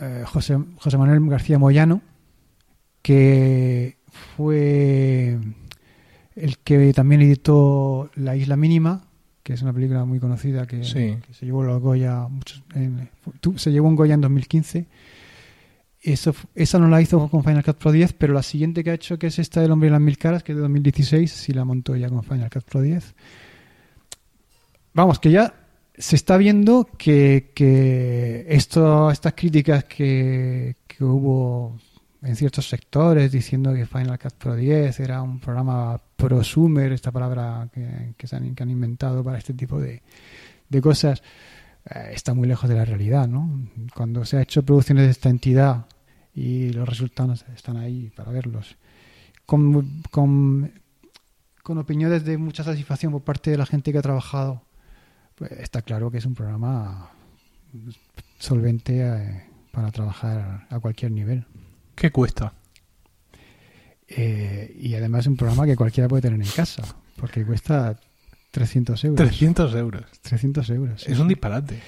[0.00, 2.02] eh, José, José Manuel García Moyano
[3.04, 3.98] que
[4.34, 5.38] fue
[6.34, 9.04] el que también editó La Isla Mínima,
[9.42, 12.26] que es una película muy conocida que, se llevó los Goya,
[13.56, 14.86] se llevó un Goya en 2015.
[16.00, 18.94] Eso, esa no la hizo con Final Cut Pro 10, pero la siguiente que ha
[18.94, 21.52] hecho, que es esta del hombre de las mil caras, que es de 2016, sí
[21.52, 23.14] la montó ya con Final Cut Pro 10.
[24.94, 25.52] Vamos, que ya
[25.94, 31.78] se está viendo que, que esto, estas críticas que, que hubo
[32.24, 37.68] en ciertos sectores diciendo que Final Cut Pro 10 era un programa prosumer, esta palabra
[37.72, 40.02] que, que, se han, que han inventado para este tipo de,
[40.68, 41.22] de cosas,
[41.84, 43.68] eh, está muy lejos de la realidad, ¿no?
[43.94, 45.86] Cuando se ha hecho producciones de esta entidad
[46.34, 48.76] y los resultados están ahí para verlos,
[49.44, 50.72] con, con,
[51.62, 54.62] con opiniones de mucha satisfacción por parte de la gente que ha trabajado,
[55.34, 57.10] pues está claro que es un programa
[58.38, 61.46] solvente eh, para trabajar a cualquier nivel.
[61.94, 62.52] ¿Qué cuesta?
[64.08, 66.82] Eh, y además es un programa que cualquiera puede tener en casa,
[67.16, 67.98] porque cuesta
[68.50, 69.16] 300 euros.
[69.16, 70.04] 300 euros.
[70.22, 71.02] 300 euros.
[71.02, 71.12] Sí.
[71.12, 71.80] Es un disparate.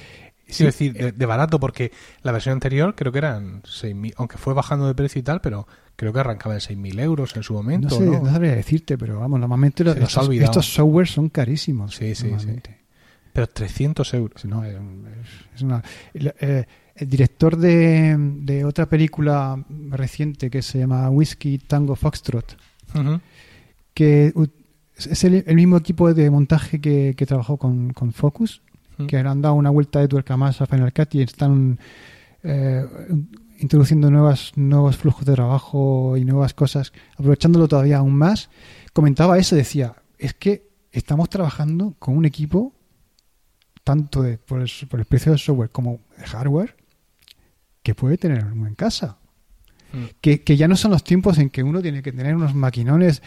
[0.49, 1.91] Sí, es decir, de, de, barato, porque
[2.23, 5.67] la versión anterior creo que eran 6.000, aunque fue bajando de precio y tal, pero
[5.97, 7.89] creo que arrancaba en 6.000 euros en su momento.
[7.89, 8.23] No, sé, ¿no?
[8.23, 11.97] no sabría decirte, pero vamos, normalmente los, estos, estos softwares son carísimos.
[11.97, 12.61] Sí, sí, sí.
[13.33, 14.45] Pero 300 euros.
[14.45, 14.77] No, es,
[15.55, 15.83] es una,
[16.15, 16.65] eh,
[16.97, 22.57] el, director de, de, otra película reciente que se llama Whiskey Tango Foxtrot,
[22.95, 23.21] uh -huh.
[23.95, 24.33] que
[24.97, 28.63] es el, el, mismo equipo de montaje que, que trabajó con, con Focus,
[28.99, 29.07] uh -huh.
[29.07, 31.79] que han dado una vuelta de tuerca más a Final Cut y están
[32.43, 32.85] eh,
[33.59, 38.51] introduciendo nuevas, nuevos flujos de trabajo y nuevas cosas, aprovechándolo todavía aún más.
[38.93, 42.73] Comentaba eso, decía, es que estamos trabajando con un equipo
[43.85, 46.77] tanto de, por, el, por, el, precio del software como de hardware
[47.87, 49.17] que puede tener uno en casa.
[49.93, 50.05] Mm.
[50.21, 53.23] Que, que, ya no son los tiempos en que uno tiene que tener unos maquinones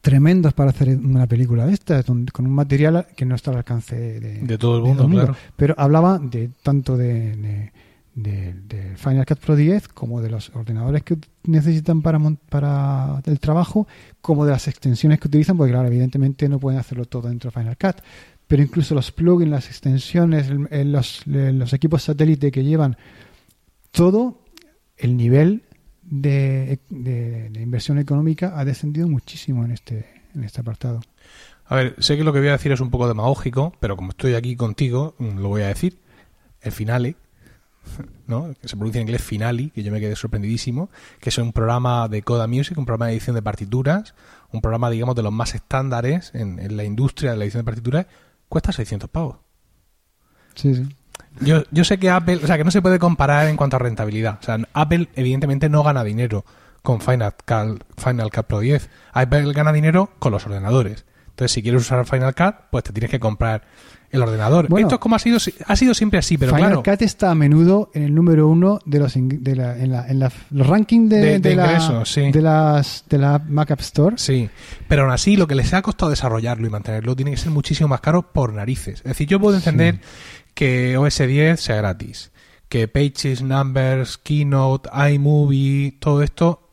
[0.00, 3.96] tremendos para hacer una película de esta, con un material que no está al alcance
[3.96, 5.24] de, de todo el mundo, mundo.
[5.24, 5.36] Claro.
[5.56, 7.72] Pero hablaba de tanto de, de,
[8.14, 13.40] de, de, Final Cut Pro 10 como de los ordenadores que necesitan para, para el
[13.40, 13.88] trabajo,
[14.20, 17.58] como de las extensiones que utilizan, porque claro, evidentemente no pueden hacerlo todo dentro de
[17.58, 17.96] Final Cut
[18.48, 22.96] pero incluso los plugins, las extensiones, el, los, los, equipos satélite que llevan,
[23.90, 24.40] todo
[24.96, 25.62] el nivel
[26.02, 31.02] de, de, inversión económica ha descendido muchísimo en este, en este apartado.
[31.66, 34.10] A ver, sé que lo que voy a decir es un poco demagógico, pero como
[34.10, 35.98] estoy aquí contigo, lo voy a decir.
[36.62, 37.16] El finale,
[38.26, 38.54] ¿no?
[38.60, 40.88] que se pronuncia en inglés Finali, que yo me quedé sorprendidísimo,
[41.20, 44.14] que es un programa de Coda Music, un programa de edición de partituras,
[44.50, 48.06] un programa, digamos, de los más estándares en la industria de la edición de partituras,
[48.48, 49.36] cuesta 600 pavos.
[50.54, 50.88] Sí, sí.
[51.40, 53.78] Yo, yo sé que Apple, o sea, que no se puede comparar en cuanto a
[53.78, 54.38] rentabilidad.
[54.40, 56.44] O sea, Apple evidentemente no gana dinero
[56.82, 58.88] con Final Cut, Final Cut Pro 10.
[59.12, 61.04] Apple gana dinero con los ordenadores.
[61.28, 63.62] Entonces, si quieres usar Final Cut, pues te tienes que comprar
[64.10, 64.68] el ordenador.
[64.68, 66.82] Bueno, Esto es como ha sido, ha sido siempre así, pero Final claro.
[66.82, 70.18] Cut está a menudo en el número uno de los de la, en la, en
[70.18, 72.30] la los rankings de, de, de, la, sí.
[72.30, 74.16] de las de la Mac App Store.
[74.18, 74.48] Sí,
[74.88, 77.88] pero aún así lo que les ha costado desarrollarlo y mantenerlo tiene que ser muchísimo
[77.88, 79.00] más caro por narices.
[79.00, 80.00] Es decir, yo puedo entender sí.
[80.54, 82.32] que OS 10 sea gratis,
[82.68, 86.68] que Pages, Numbers, Keynote, iMovie, todo esto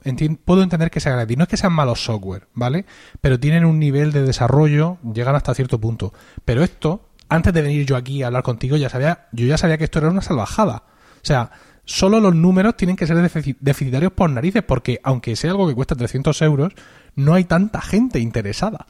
[0.45, 1.37] puedo entender que sea gratis.
[1.37, 2.85] No es que sean malos software, ¿vale?
[3.21, 6.13] Pero tienen un nivel de desarrollo, llegan hasta cierto punto.
[6.43, 9.77] Pero esto, antes de venir yo aquí a hablar contigo, ya sabía, yo ya sabía
[9.77, 10.83] que esto era una salvajada.
[11.15, 11.51] O sea,
[11.85, 13.17] solo los números tienen que ser
[13.59, 16.73] deficitarios por narices, porque aunque sea algo que cuesta 300 euros,
[17.15, 18.85] no hay tanta gente interesada.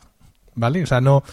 [0.56, 0.84] ¿Vale?
[0.84, 1.24] O sea, no.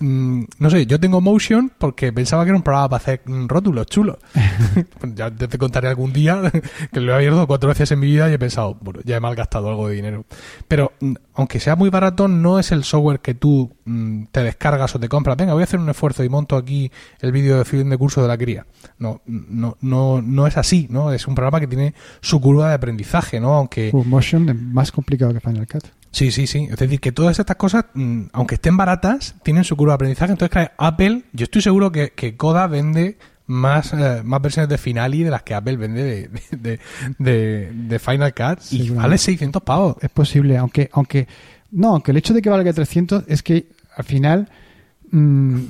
[0.00, 3.86] Mmm, no sé, yo tengo Motion porque pensaba que era un programa para hacer rótulos
[3.86, 4.18] chulos.
[5.14, 6.42] ya te contaré algún día
[6.92, 9.20] que lo he abierto cuatro veces en mi vida y he pensado, bueno, ya he
[9.20, 10.24] malgastado algo de dinero.
[10.66, 14.94] Pero, mmm, aunque sea muy barato, no es el software que tú mmm, te descargas
[14.96, 15.36] o te compras.
[15.36, 18.20] Venga, voy a hacer un esfuerzo y monto aquí el vídeo de fin de curso
[18.20, 18.66] de la cría.
[18.98, 21.12] No, no, no, no es así, ¿no?
[21.12, 23.54] Es un programa que tiene su curva de aprendizaje, ¿no?
[23.54, 23.90] Aunque.
[23.92, 25.84] Uh, Motion es más complicado que Final Cut.
[26.12, 26.68] Sí, sí, sí.
[26.70, 30.32] Es decir, que todas estas cosas, mmm, aunque estén baratas, tienen su curva de aprendizaje.
[30.32, 34.78] Entonces, claro, Apple, yo estoy seguro que, que Coda vende más, eh, más versiones de
[34.78, 36.80] Finali de las que Apple vende de, de,
[37.18, 39.96] de, de Final Cut y vale 600 pavos.
[40.00, 41.26] Es posible, aunque, aunque,
[41.70, 44.48] no, aunque el hecho de que valga 300 es que al final
[45.10, 45.60] mmm,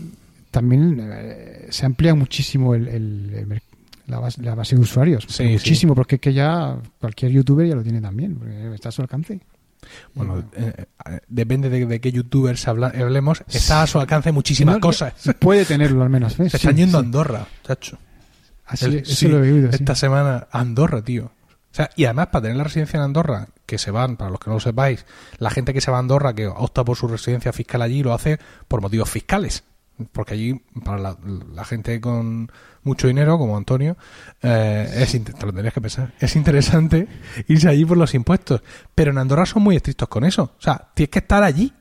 [0.51, 3.63] también eh, se amplía muchísimo el, el, el
[4.09, 5.25] la, base, la base, de usuarios.
[5.29, 5.97] Sí, muchísimo, sí.
[5.97, 9.41] porque es que ya cualquier youtuber ya lo tiene también, porque está a su alcance.
[10.15, 10.87] Bueno, eh,
[11.29, 15.15] depende de, de, qué youtubers habla, hablemos, está a su alcance muchísimas no, cosas.
[15.39, 16.37] Puede tenerlo al menos.
[16.37, 16.53] ¿ves?
[16.53, 17.99] Se están yendo a Andorra, chacho.
[18.67, 19.71] Así, El, eso lo he oído.
[19.71, 21.33] Esta semana, Andorra, tío.
[21.73, 24.39] O sea, y además, para tener la residencia en Andorra, que se van, para los
[24.39, 25.07] que no lo sepáis,
[25.39, 28.13] la gente que se va a Andorra, que opta por su residencia fiscal allí, lo
[28.13, 29.65] hace por motivos fiscales.
[30.11, 31.17] Porque allí, para
[31.55, 32.51] la, gente con
[32.83, 33.97] mucho dinero, como Antonio,
[34.43, 37.09] eh, es, te lo tendrías que pensar, es interesante
[37.49, 38.63] irse allí por los impuestos.
[38.95, 40.55] Pero en Andorra son muy estrictos con eso.
[40.59, 41.73] O sea, tienes que estar allí.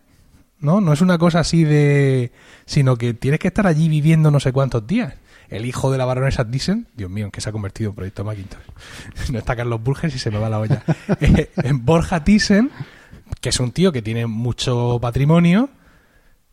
[0.62, 0.80] ¿no?
[0.80, 2.32] No es una cosa así de...
[2.66, 5.16] sino que tienes que estar allí viviendo no sé cuántos días.
[5.50, 8.24] El hijo de la baronesa Thyssen, Dios mío, en que se ha convertido en proyecto
[8.24, 8.62] Macintosh.
[9.32, 10.84] no está Carlos Burges y se me va la olla.
[11.20, 12.72] Eh, Borja Thyssen,
[13.42, 15.70] que es un tío que tiene mucho patrimonio,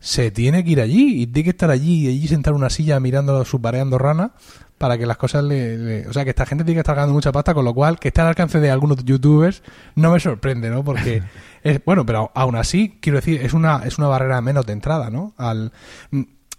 [0.01, 2.71] se tiene que ir allí y tiene que estar allí y allí sentar en una
[2.71, 4.33] silla mirando su pareando rana
[4.79, 7.33] para que las cosas le, O sea, que esta gente tiene que estar ganando mucha
[7.33, 9.63] pasta, con lo cual que esté al alcance de algunos youtubers
[9.97, 10.85] no me sorprende, ¿no?
[10.85, 11.23] Porque
[11.65, 15.11] es bueno, pero aún así, quiero decir, es una, es una barrera menos de entrada,
[15.11, 15.35] ¿no?
[15.37, 15.73] Al,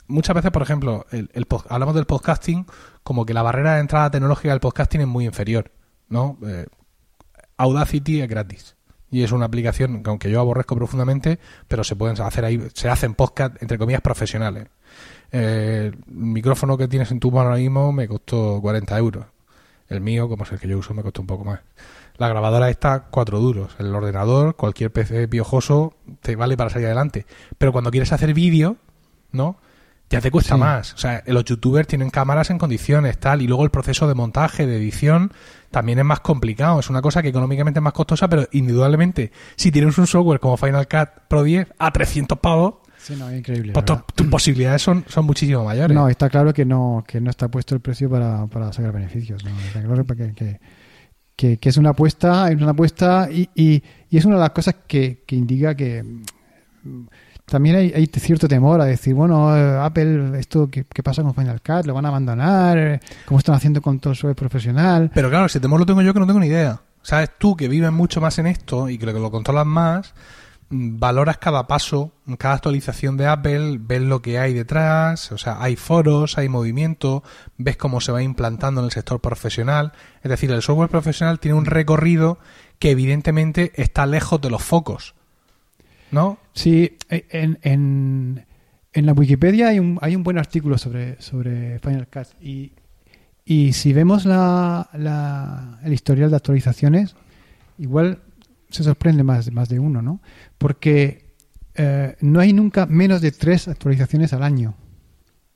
[0.07, 1.29] muchas veces, por ejemplo, el,
[1.69, 2.65] hablamos del podcasting
[3.03, 5.71] como que la barrera de entrada tecnológica del podcasting es muy inferior,
[6.09, 6.37] ¿no?
[6.45, 6.65] Eh,
[7.57, 8.75] Audacity es gratis
[9.11, 12.89] y es una aplicación que aunque yo aborrezco profundamente, pero se pueden hacer ahí, se
[12.89, 14.67] hacen podcast entre comillas profesionales.
[15.31, 19.25] Eh, el micrófono que tienes en tu mano ahora mismo me costó 40 euros.
[19.87, 21.61] El mío, como es el que yo uso, me costó un poco más.
[22.17, 23.75] La grabadora está cuatro duros.
[23.79, 27.25] El ordenador, cualquier PC piojoso, te vale para salir adelante.
[27.57, 28.77] Pero cuando quieres hacer vídeo,
[29.31, 29.57] ¿no?
[30.09, 30.93] Ya te cuesta más.
[30.93, 34.65] O sea, los youtubers tienen cámaras en condiciones, tal, y luego el proceso de montaje,
[34.65, 35.31] de edición,
[35.69, 36.79] también es más complicado.
[36.79, 40.57] Es una cosa que económicamente es más costosa, pero indudablemente, si tienes un software como
[40.57, 43.71] Final Cut Pro 10 a 300 pavos, Sí, no, increíble.
[43.71, 45.95] Pues tus posibilidades son, son muchísimo mayores.
[45.95, 49.41] No, está claro que no, que no está puesto el precio para, para sacar beneficios.
[49.67, 50.59] Está claro que,
[51.35, 54.49] que, que, es una apuesta, es una apuesta y, y, y, es una de las
[54.49, 56.03] cosas que, que indica que
[57.49, 61.33] también hay, hay, cierto temor a decir, bueno, eh, Apple, esto ¿qué, qué, pasa con
[61.33, 61.85] Final Cut?
[61.85, 63.01] ¿Lo van a abandonar?
[63.25, 65.11] ¿Cómo están haciendo con todo su profesional?
[65.13, 66.81] Pero claro, ese temor lo tengo yo que no tengo ni idea.
[67.01, 70.13] Sabes tú que vives mucho más en esto y que lo controlas más,
[70.69, 75.75] valoras cada paso, cada actualización de Apple, ves lo que hay detrás, o sea, hay
[75.75, 77.23] foros, hay movimiento,
[77.57, 79.93] ves cómo se va implantando en el sector profesional.
[80.21, 82.39] Es decir, el software profesional tiene un recorrido
[82.77, 85.15] que evidentemente está lejos de los focos.
[86.11, 86.39] ¿No?
[86.53, 88.45] Sí, en, en,
[88.93, 92.73] en la Wikipedia hay un, hay un buen artículo sobre, sobre Final Cut y,
[93.45, 97.15] y si vemos la, la, el historial de actualizaciones,
[97.77, 98.19] igual
[98.69, 100.21] se sorprende más, más de uno, ¿no?
[100.57, 101.33] Porque
[101.75, 104.75] eh, no hay nunca menos de tres actualizaciones al año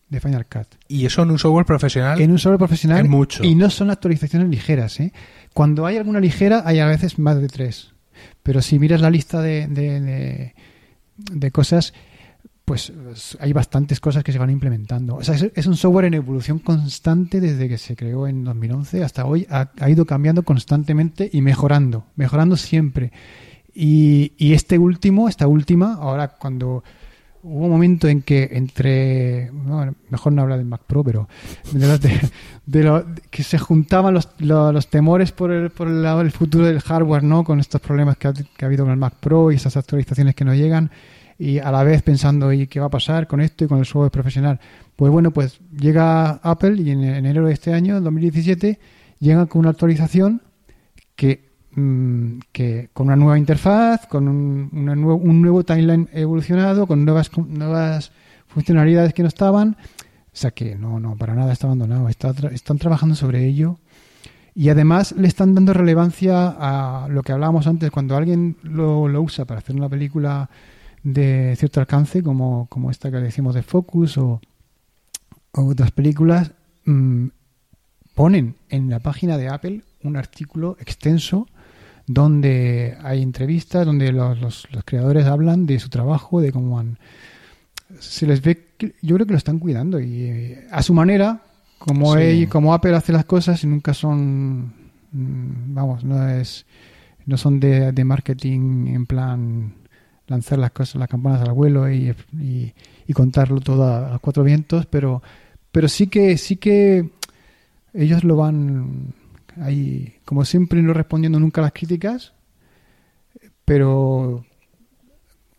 [0.10, 0.68] de Final Cut.
[0.88, 2.22] Y eso en un software profesional.
[2.22, 3.04] En un software profesional.
[3.04, 3.44] Es mucho.
[3.44, 5.12] Y no son actualizaciones ligeras, ¿eh?
[5.54, 7.93] Cuando hay alguna ligera, hay a veces más de tres.
[8.44, 10.56] Pero si miras la lista de, de, de,
[11.18, 11.94] de cosas,
[12.66, 12.94] pues
[13.40, 15.16] hay bastantes cosas que se van implementando.
[15.16, 19.26] O sea, es, un software en evolución constante desde que se creó en 2011 hasta
[19.26, 19.46] hoy.
[19.50, 23.12] Ha, ido cambiando constantemente y mejorando, mejorando siempre.
[23.74, 26.84] Y, y, este último, esta última, ahora cuando
[27.44, 29.52] hubo un momento en que entre,
[30.10, 31.28] mejor no hablar del Mac Pro, pero
[31.74, 36.82] de, lo, que se juntaban los, los, temores por el, por el, el, futuro del
[36.82, 37.44] hardware, ¿no?
[37.44, 40.36] Con estos problemas que ha, que ha habido con el Mac Pro y esas actualizaciones
[40.36, 40.90] que no llegan
[41.38, 43.86] y a la vez pensando, ¿y qué va a pasar con esto y con el
[43.86, 44.60] software profesional?
[44.96, 48.80] Pues bueno, pues llega Apple y en enero de este año, 2017,
[49.20, 50.42] llega con una actualización
[51.16, 51.53] que,
[52.52, 58.12] que con una nueva interfaz, con un, nuevo, un nuevo timeline evolucionado, con nuevas, nuevas
[58.48, 59.78] funcionalidades que no estaban.
[60.28, 62.10] O sea que no, no, para nada está abandonado.
[62.10, 63.78] Está están trabajando sobre ello.
[64.56, 69.22] Y además le están dando relevancia a lo que hablábamos antes, cuando alguien lo, lo
[69.22, 70.50] usa para hacer una película
[71.04, 74.42] de cierto alcance, como, como esta que decimos de Focus o,
[75.52, 76.52] otras películas,
[76.86, 77.28] mm,
[78.16, 81.48] ponen en la página de Apple un artículo extenso
[82.06, 86.98] donde hay entrevistas, donde los, los, creadores hablan de su trabajo, de cómo han...
[88.00, 88.70] Se les ve,
[89.02, 91.42] yo creo que lo están cuidando y eh, a su manera,
[91.78, 92.16] como,
[92.50, 94.74] como Apple hace las cosas y nunca son,
[95.12, 96.66] mm, vamos, no es,
[97.26, 99.74] no son de, de marketing en plan
[100.28, 104.86] lanzar las cosas, las campanas al vuelo y, y, contarlo todo a, los cuatro vientos,
[104.88, 105.22] pero,
[105.72, 107.12] pero sí que, sí que
[107.94, 109.14] ellos lo van
[109.62, 112.34] ahí, como siempre, no respondiendo nunca a las críticas,
[113.66, 114.46] pero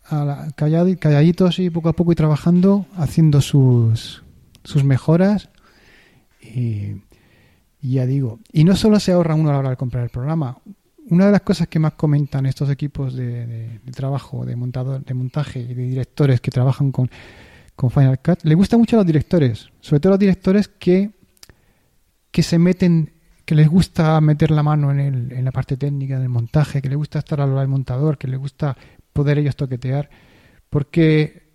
[0.07, 4.23] a calladitos y poco a poco y trabajando, haciendo sus,
[4.63, 5.49] sus mejoras.
[6.41, 7.01] Y,
[7.81, 10.57] ya digo, y no solo se ahorra uno a la hora de comprar el programa,
[11.09, 15.59] una de las cosas que más comentan estos equipos de, trabajo, de montador, de montaje
[15.59, 17.09] y de directores que trabajan con,
[17.77, 21.11] Final Cut, le gusta mucho a los directores, sobre todo a los directores que,
[22.31, 23.11] que se meten,
[23.45, 26.89] que les gusta meter la mano en, el, en la parte técnica del montaje, que
[26.89, 28.75] les gusta estar al lado del montador, que les gusta
[29.13, 30.09] poder ellos toquetear,
[30.69, 31.45] porque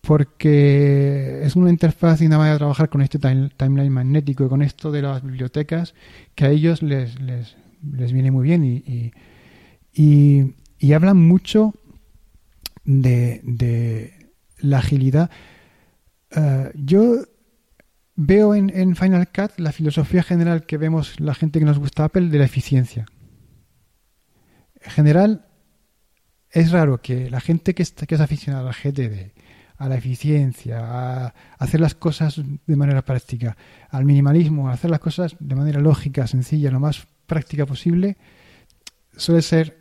[0.00, 4.62] porque es una interfaz y una manera de trabajar con este timeline magnético y con
[4.62, 5.94] esto de las bibliotecas
[6.34, 9.12] que a ellos les, les, les viene muy bien y,
[9.92, 11.74] y, hablan mucho
[12.84, 14.30] de, de,
[14.60, 15.30] la agilidad.
[16.30, 17.16] Eh, yo
[18.20, 22.28] veo en, Final Cut la filosofía general que vemos la gente que nos gusta Apple
[22.28, 23.06] de la eficiencia.
[24.80, 25.46] En general,
[26.50, 29.32] es raro que la gente que, está, es aficionada al GTD,
[29.76, 33.56] a la eficiencia, a hacer las cosas de manera práctica,
[33.88, 38.16] al minimalismo, a hacer las cosas de manera lógica, sencilla, lo más práctica posible,
[39.16, 39.78] suele ser,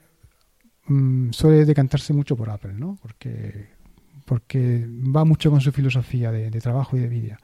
[0.85, 2.99] mm, suele decantarse mucho por Apple, ¿no?
[3.01, 3.69] Porque,
[4.25, 7.37] porque va mucho con su filosofía de, trabajo y de vídeo.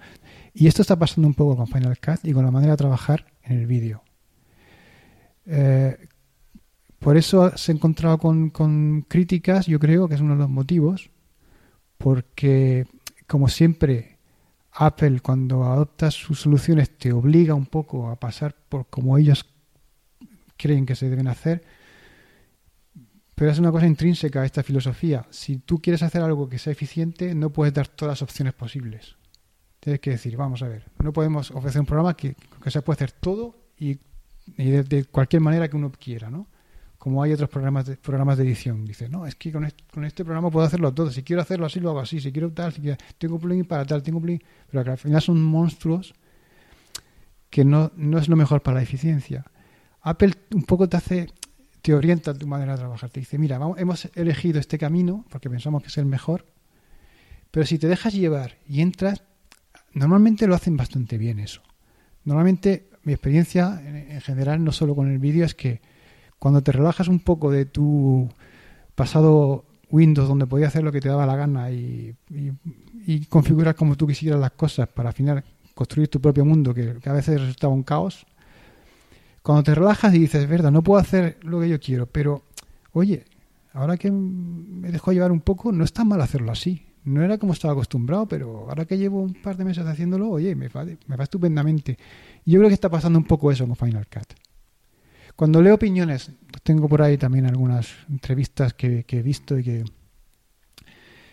[0.53, 3.25] Y esto está pasando un poco con Final Cut y con la manera de trabajar
[3.43, 4.03] en el vídeo.
[5.45, 5.97] Eh,
[6.99, 10.49] por eso se ha encontrado con, con, críticas, yo creo que es uno de los
[10.49, 11.09] motivos,
[11.97, 12.85] porque
[13.27, 14.19] como siempre
[14.71, 19.45] Apple cuando adopta sus soluciones te obliga un poco a pasar por como ellos
[20.55, 21.63] creen que se deben hacer,
[23.35, 25.25] pero es una cosa intrínseca a esta filosofía.
[25.29, 29.17] Si tú quieres hacer algo que sea eficiente, no puedes dar todas las opciones posibles.
[29.83, 32.95] Tienes que decir, vamos a ver, no podemos ofrecer un programa que, que se puede
[32.95, 33.99] hacer todo y,
[34.55, 36.47] de, cualquier manera que uno quiera, ¿no?
[36.97, 38.85] Como hay otros programas de, programas de edición.
[38.85, 41.11] Dice, no, es que con este, programa puedo hacerlo todo.
[41.11, 42.21] Si quiero hacerlo así, lo hago así.
[42.21, 44.43] Si quiero tal, si quiero, tengo un plugin para tal, tengo un plugin...
[44.71, 46.13] Pero al final son monstruos
[47.49, 49.43] que no, no es lo mejor para la eficiencia.
[49.99, 51.27] Apple un poco te hace,
[51.81, 53.09] te orienta tu manera de trabajar.
[53.09, 56.45] Te dice, mira, vamos, hemos elegido este camino porque pensamos que es el mejor,
[57.51, 59.23] pero si te dejas llevar y entras,
[59.93, 61.61] normalmente lo hacen bastante bien eso.
[62.25, 65.81] Normalmente mi experiencia en, general, no solo con el vídeo, es que
[66.39, 68.29] cuando te relajas un poco de tu
[68.95, 72.15] pasado Windows, donde podías hacer lo que te daba la gana y,
[73.05, 76.97] y, configurar como tú quisieras las cosas para al final construir tu propio mundo, que,
[77.03, 78.25] a veces resultaba un caos,
[79.41, 82.43] cuando te relajas y dices, verdad, no puedo hacer lo que yo quiero, pero,
[82.93, 83.25] oye,
[83.73, 86.85] ahora que me dejo llevar un poco, no está mal hacerlo así.
[87.05, 90.55] No era como estaba acostumbrado, pero ahora que llevo un par de meses haciéndolo, oye,
[90.55, 91.97] me va, me va estupendamente.
[92.45, 94.33] Yo creo que está pasando un poco eso con Final Cut.
[95.35, 96.31] Cuando leo opiniones,
[96.61, 99.83] tengo por ahí también algunas entrevistas que, he visto y que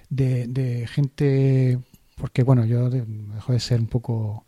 [0.08, 1.78] de, gente,
[2.16, 4.44] porque bueno, yo dejo de ser un poco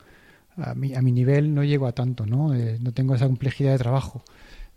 [0.57, 2.55] a mi, a mi nivel no llego a tanto, ¿no?
[2.55, 4.25] No tengo esa complejidad de trabajo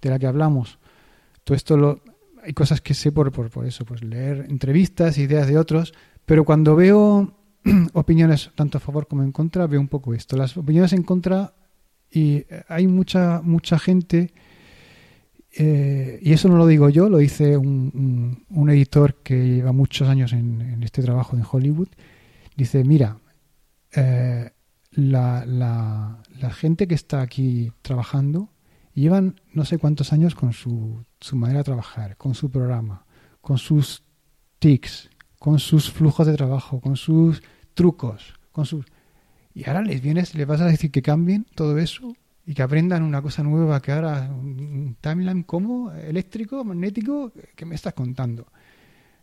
[0.02, 0.78] de la que hablamos.
[1.46, 2.02] Todo esto lo,
[2.44, 5.94] hay cosas que sé por, por, por eso, pues leer entrevistas, ideas de otros,
[6.26, 7.34] pero cuando veo
[7.94, 10.38] opiniones tanto a favor como en contra, veo un poco esto.
[10.38, 11.54] Las opiniones en contra,
[12.12, 14.34] y hay mucha, mucha gente,
[15.58, 20.10] eh, y eso no lo digo yo, lo dice un, un, editor que lleva muchos
[20.10, 21.88] años en, en, este trabajo en Hollywood,
[22.58, 23.20] dice, mira,
[23.96, 24.52] eh,
[24.92, 28.50] la, la, la, gente que está aquí trabajando
[28.94, 33.06] llevan no sé cuántos años con su, su manera de trabajar, con su programa,
[33.40, 34.04] con sus
[34.60, 35.10] tics,
[35.46, 37.44] con sus flujos de trabajo, con sus
[37.76, 38.84] trucos, con sus...
[39.54, 42.16] Y ahora les vienes, les vas a decir que cambien todo eso
[42.48, 47.76] y que aprendan una cosa nueva, que ahora un timeline como eléctrico, magnético, que me
[47.76, 48.48] estás contando.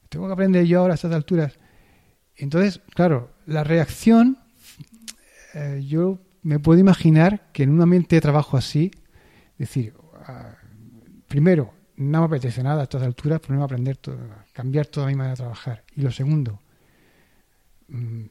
[0.09, 1.59] Tengo que aprender yo ahora a estas alturas.
[2.37, 4.39] Entonces, claro, la reacción
[5.55, 8.93] eh, yo me puedo imaginar que en un ambiente de trabajo así,
[9.59, 9.93] decir,
[10.25, 10.55] ah,
[11.27, 11.75] primero,
[12.11, 14.19] no me apetece nada a estas alturas ponerme a aprender, todo,
[14.53, 15.85] cambiar toda mi manera de trabajar.
[15.97, 16.61] Y lo segundo,
[17.89, 18.25] mm,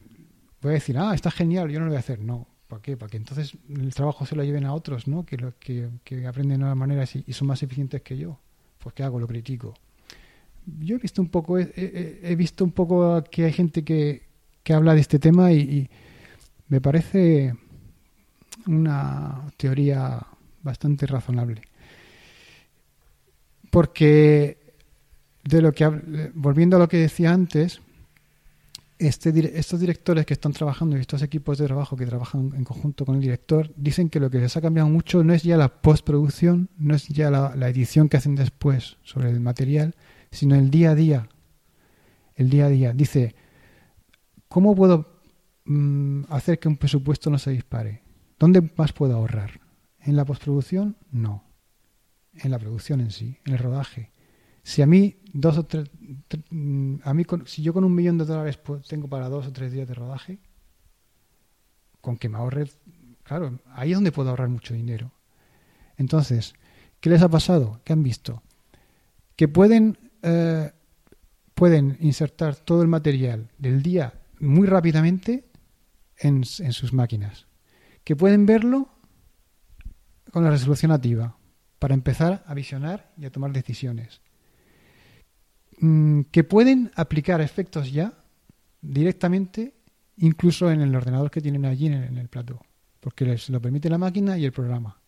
[0.62, 2.20] voy a decir, ah, está genial, yo no lo voy a hacer.
[2.20, 2.98] No, ¿para qué?
[2.98, 5.26] Para que entonces el trabajo se lo lleven a otros, ¿no?
[5.26, 8.40] Que, que, aprenden de nuevas maneras y, son más eficientes que yo.
[8.80, 9.20] Pues ¿qué hago?
[9.20, 9.74] Lo critico.
[10.80, 14.28] Yo he visto un poco, he, visto un poco que hay gente que,
[14.64, 15.90] que habla de este tema y
[16.68, 17.56] me parece
[18.68, 20.26] una teoría
[20.62, 21.64] bastante razonable.
[23.72, 24.76] Porque
[25.44, 25.88] de lo que
[26.36, 27.82] volviendo a lo que decía antes,
[29.00, 33.04] este, estos directores que están trabajando y estos equipos de trabajo que trabajan en conjunto
[33.04, 35.82] con el director dicen que lo que les ha cambiado mucho no es ya la
[35.82, 39.96] postproducción, no es ya la, edición que hacen después sobre el material,
[40.30, 41.30] sino el día a día.
[42.36, 42.94] El día a día.
[42.94, 43.34] Dice,
[44.48, 45.22] ¿cómo puedo
[45.66, 48.02] Mm, hacer que un presupuesto no se dispare?
[48.40, 49.62] ¿Dónde más puedo ahorrar?
[50.00, 50.98] ¿En la postproducción?
[51.12, 51.44] No.
[52.34, 54.12] En la producción en sí, en el rodaje.
[54.64, 55.90] Si a mí dos o tres,
[56.50, 59.72] mm, a mí si yo con un millón de dólares tengo para dos o tres
[59.72, 60.40] días de rodaje,
[62.00, 62.70] con que me ahorre,
[63.24, 65.12] claro, ahí es donde puedo ahorrar mucho dinero.
[65.98, 66.54] Entonces,
[67.00, 67.82] ¿qué les ha pasado?
[67.84, 68.42] ¿Qué han visto?
[69.36, 70.72] Que pueden, eh,
[71.54, 75.46] pueden insertar todo el material del día muy rápidamente
[76.18, 77.48] en, sus máquinas,
[78.04, 78.90] que pueden verlo
[80.32, 81.38] con la resolución nativa
[81.82, 84.22] para empezar a visionar y a tomar decisiones,
[85.80, 88.14] mm, que pueden aplicar efectos ya
[88.82, 89.74] directamente,
[90.18, 92.60] incluso en el ordenador que tienen allí en el, plató,
[93.00, 95.00] porque les lo permite la máquina y el programa.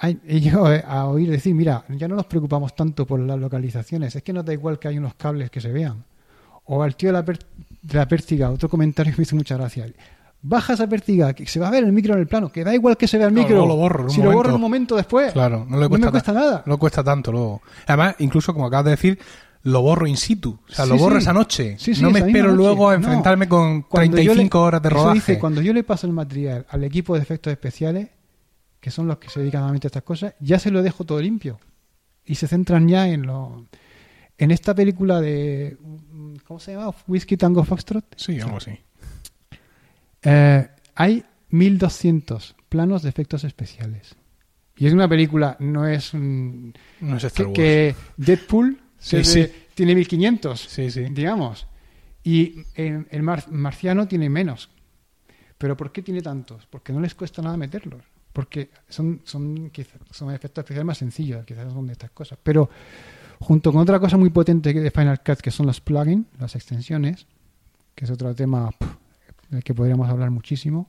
[0.00, 4.22] He llegado a oír decir, mira, ya no nos preocupamos tanto por las localizaciones, es
[4.22, 6.04] que nos da igual que hay unos cables que se vean.
[6.66, 7.44] O al tío de la, per-
[7.82, 9.86] de la pértiga, otro comentario que me hizo mucha gracia.
[10.46, 12.74] Baja esa pértiga, que se va a ver el micro en el plano, que da
[12.74, 13.56] igual que se vea el No, micro.
[13.56, 16.32] luego lo borro si lo borro un momento después, Claro, no le cuesta, me cuesta
[16.34, 16.62] ta- nada.
[16.66, 17.62] No cuesta tanto luego.
[17.86, 19.18] Además, incluso como acabas de decir,
[19.62, 20.58] lo borro in situ.
[20.68, 21.22] O sea, Sí, lo borro sí.
[21.22, 21.76] esa noche.
[21.78, 23.04] Sí, no me espero luego a No.
[23.04, 25.14] enfrentarme con Cuando yo 35 le- horas de eso rodaje.
[25.14, 28.08] dice, cuando yo le paso el material al equipo de efectos especiales,
[28.80, 31.22] que son los que se dedican normalmente a estas cosas, ya se lo dejo todo
[31.22, 31.58] limpio.
[32.26, 33.64] Y se centran ya en lo...
[34.36, 35.78] En esta película de...
[36.46, 36.92] ¿Cómo se llama?
[37.06, 38.04] Whiskey Tango Foxtrot.
[38.16, 38.72] Sí, algo así.
[40.24, 44.16] Eh, hay 1200 planos de efectos especiales.
[44.76, 46.74] Y es una película, no es un...
[47.00, 48.06] No es Star Que, Wars.
[48.16, 49.46] que Deadpool Sí, sí.
[49.74, 51.66] tiene 1500 Sí, digamos.
[52.22, 54.70] Y el, el mar- marciano tiene menos.
[55.58, 56.66] ¿Pero por qué tiene tantos?
[56.66, 58.02] Porque no les cuesta nada meterlos.
[58.32, 62.38] Porque son, son, quizá- son efectos especiales más sencillos, quizás son de estas cosas.
[62.42, 62.68] Pero
[63.38, 67.26] junto con otra cosa muy potente de Final Cut, que son los plugins, las extensiones,
[67.94, 68.70] que es otro tema
[69.50, 70.88] del que podríamos hablar muchísimo.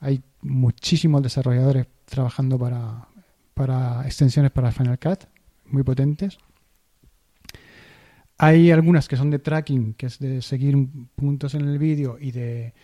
[0.00, 3.08] Hay muchísimos desarrolladores trabajando para,
[3.54, 5.24] para extensiones para Final Cut,
[5.66, 6.38] muy potentes.
[8.38, 10.76] Hay algunas que son de tracking, que es de seguir
[11.14, 12.74] puntos en el vídeo y de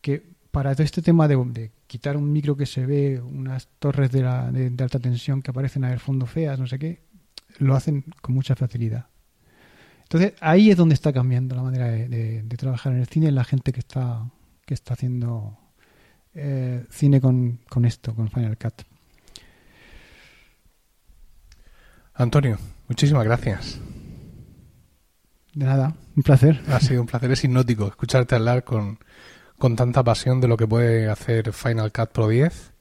[0.00, 4.22] que para todo este tema de, quitar un micro que se ve, unas torres de,
[4.22, 7.02] la- de- alta tensión que aparecen al fondo feas, no sé qué,
[7.58, 9.06] lo hacen con mucha facilidad.
[10.04, 13.44] Entonces ahí es donde está cambiando la manera de- de trabajar en el cine, la
[13.44, 14.30] gente que está,
[14.64, 15.58] que está haciendo
[16.34, 18.82] eh, cine con, con esto, con Final Cut.
[22.14, 22.58] Antonio,
[22.88, 23.80] muchísimas gracias.
[25.52, 26.60] De nada, un placer.
[26.68, 28.98] Ha sido un placer, es hipnótico escucharte hablar con,
[29.58, 32.72] con tanta pasión de lo que puede hacer Final Cut Pro 10.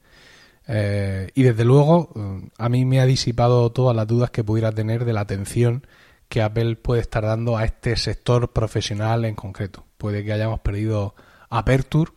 [0.68, 4.72] Eh, y desde luego, eh, a mí me ha disipado todas las dudas que pudiera
[4.72, 5.86] tener de la atención
[6.30, 9.86] que Apple puede estar dando a este sector profesional en concreto.
[9.98, 11.16] Puede que hayamos perdido
[11.58, 12.12] Aperture.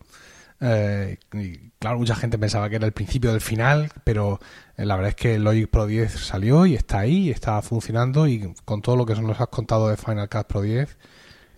[0.59, 4.39] eh, y claro, mucha gente pensaba que era el principio del final, pero
[4.77, 8.53] eh, la verdad es que Logic Pro 10 salió y está ahí, está funcionando y
[8.65, 10.97] con todo lo que nos has contado de Final Cut Pro 10,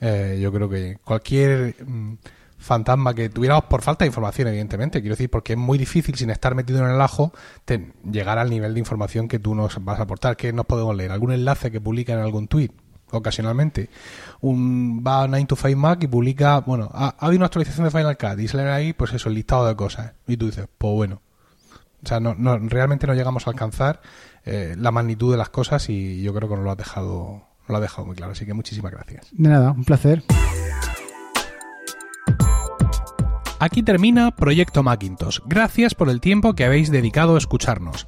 [0.02, 2.18] eh, yo creo que cualquier mm,
[2.58, 6.30] fantasma que tuviéramos por falta de información, evidentemente, quiero decir, porque es muy difícil sin
[6.30, 7.32] estar metido en el ajo
[7.66, 10.36] te- llegar al nivel de información que tú nos vas a aportar.
[10.36, 11.12] ¿Qué nos podemos leer?
[11.12, 12.72] ¿Algún enlace que publica en algún tweet?
[13.12, 13.90] Ocasionalmente.
[14.42, 17.86] Un va a 9 to 5 Mac y publica, bueno, ha, ha habido una actualización
[17.86, 20.14] de Final Cut y sale ahí, pues eso, el listado de cosas.
[20.28, 21.22] Y tú dices, pues bueno.
[22.04, 24.02] O sea, no, no, realmente no llegamos a alcanzar
[24.46, 27.70] eh, la magnitud de las cosas y yo creo que nos lo ha dejado, nos
[27.70, 28.32] lo ha dejado muy claro.
[28.32, 29.28] Así que muchísimas gracias.
[29.32, 30.24] De nada, un placer.
[33.60, 35.40] Aquí termina Proyecto Macintosh.
[35.46, 38.08] Gracias por el tiempo que habéis dedicado a escucharnos.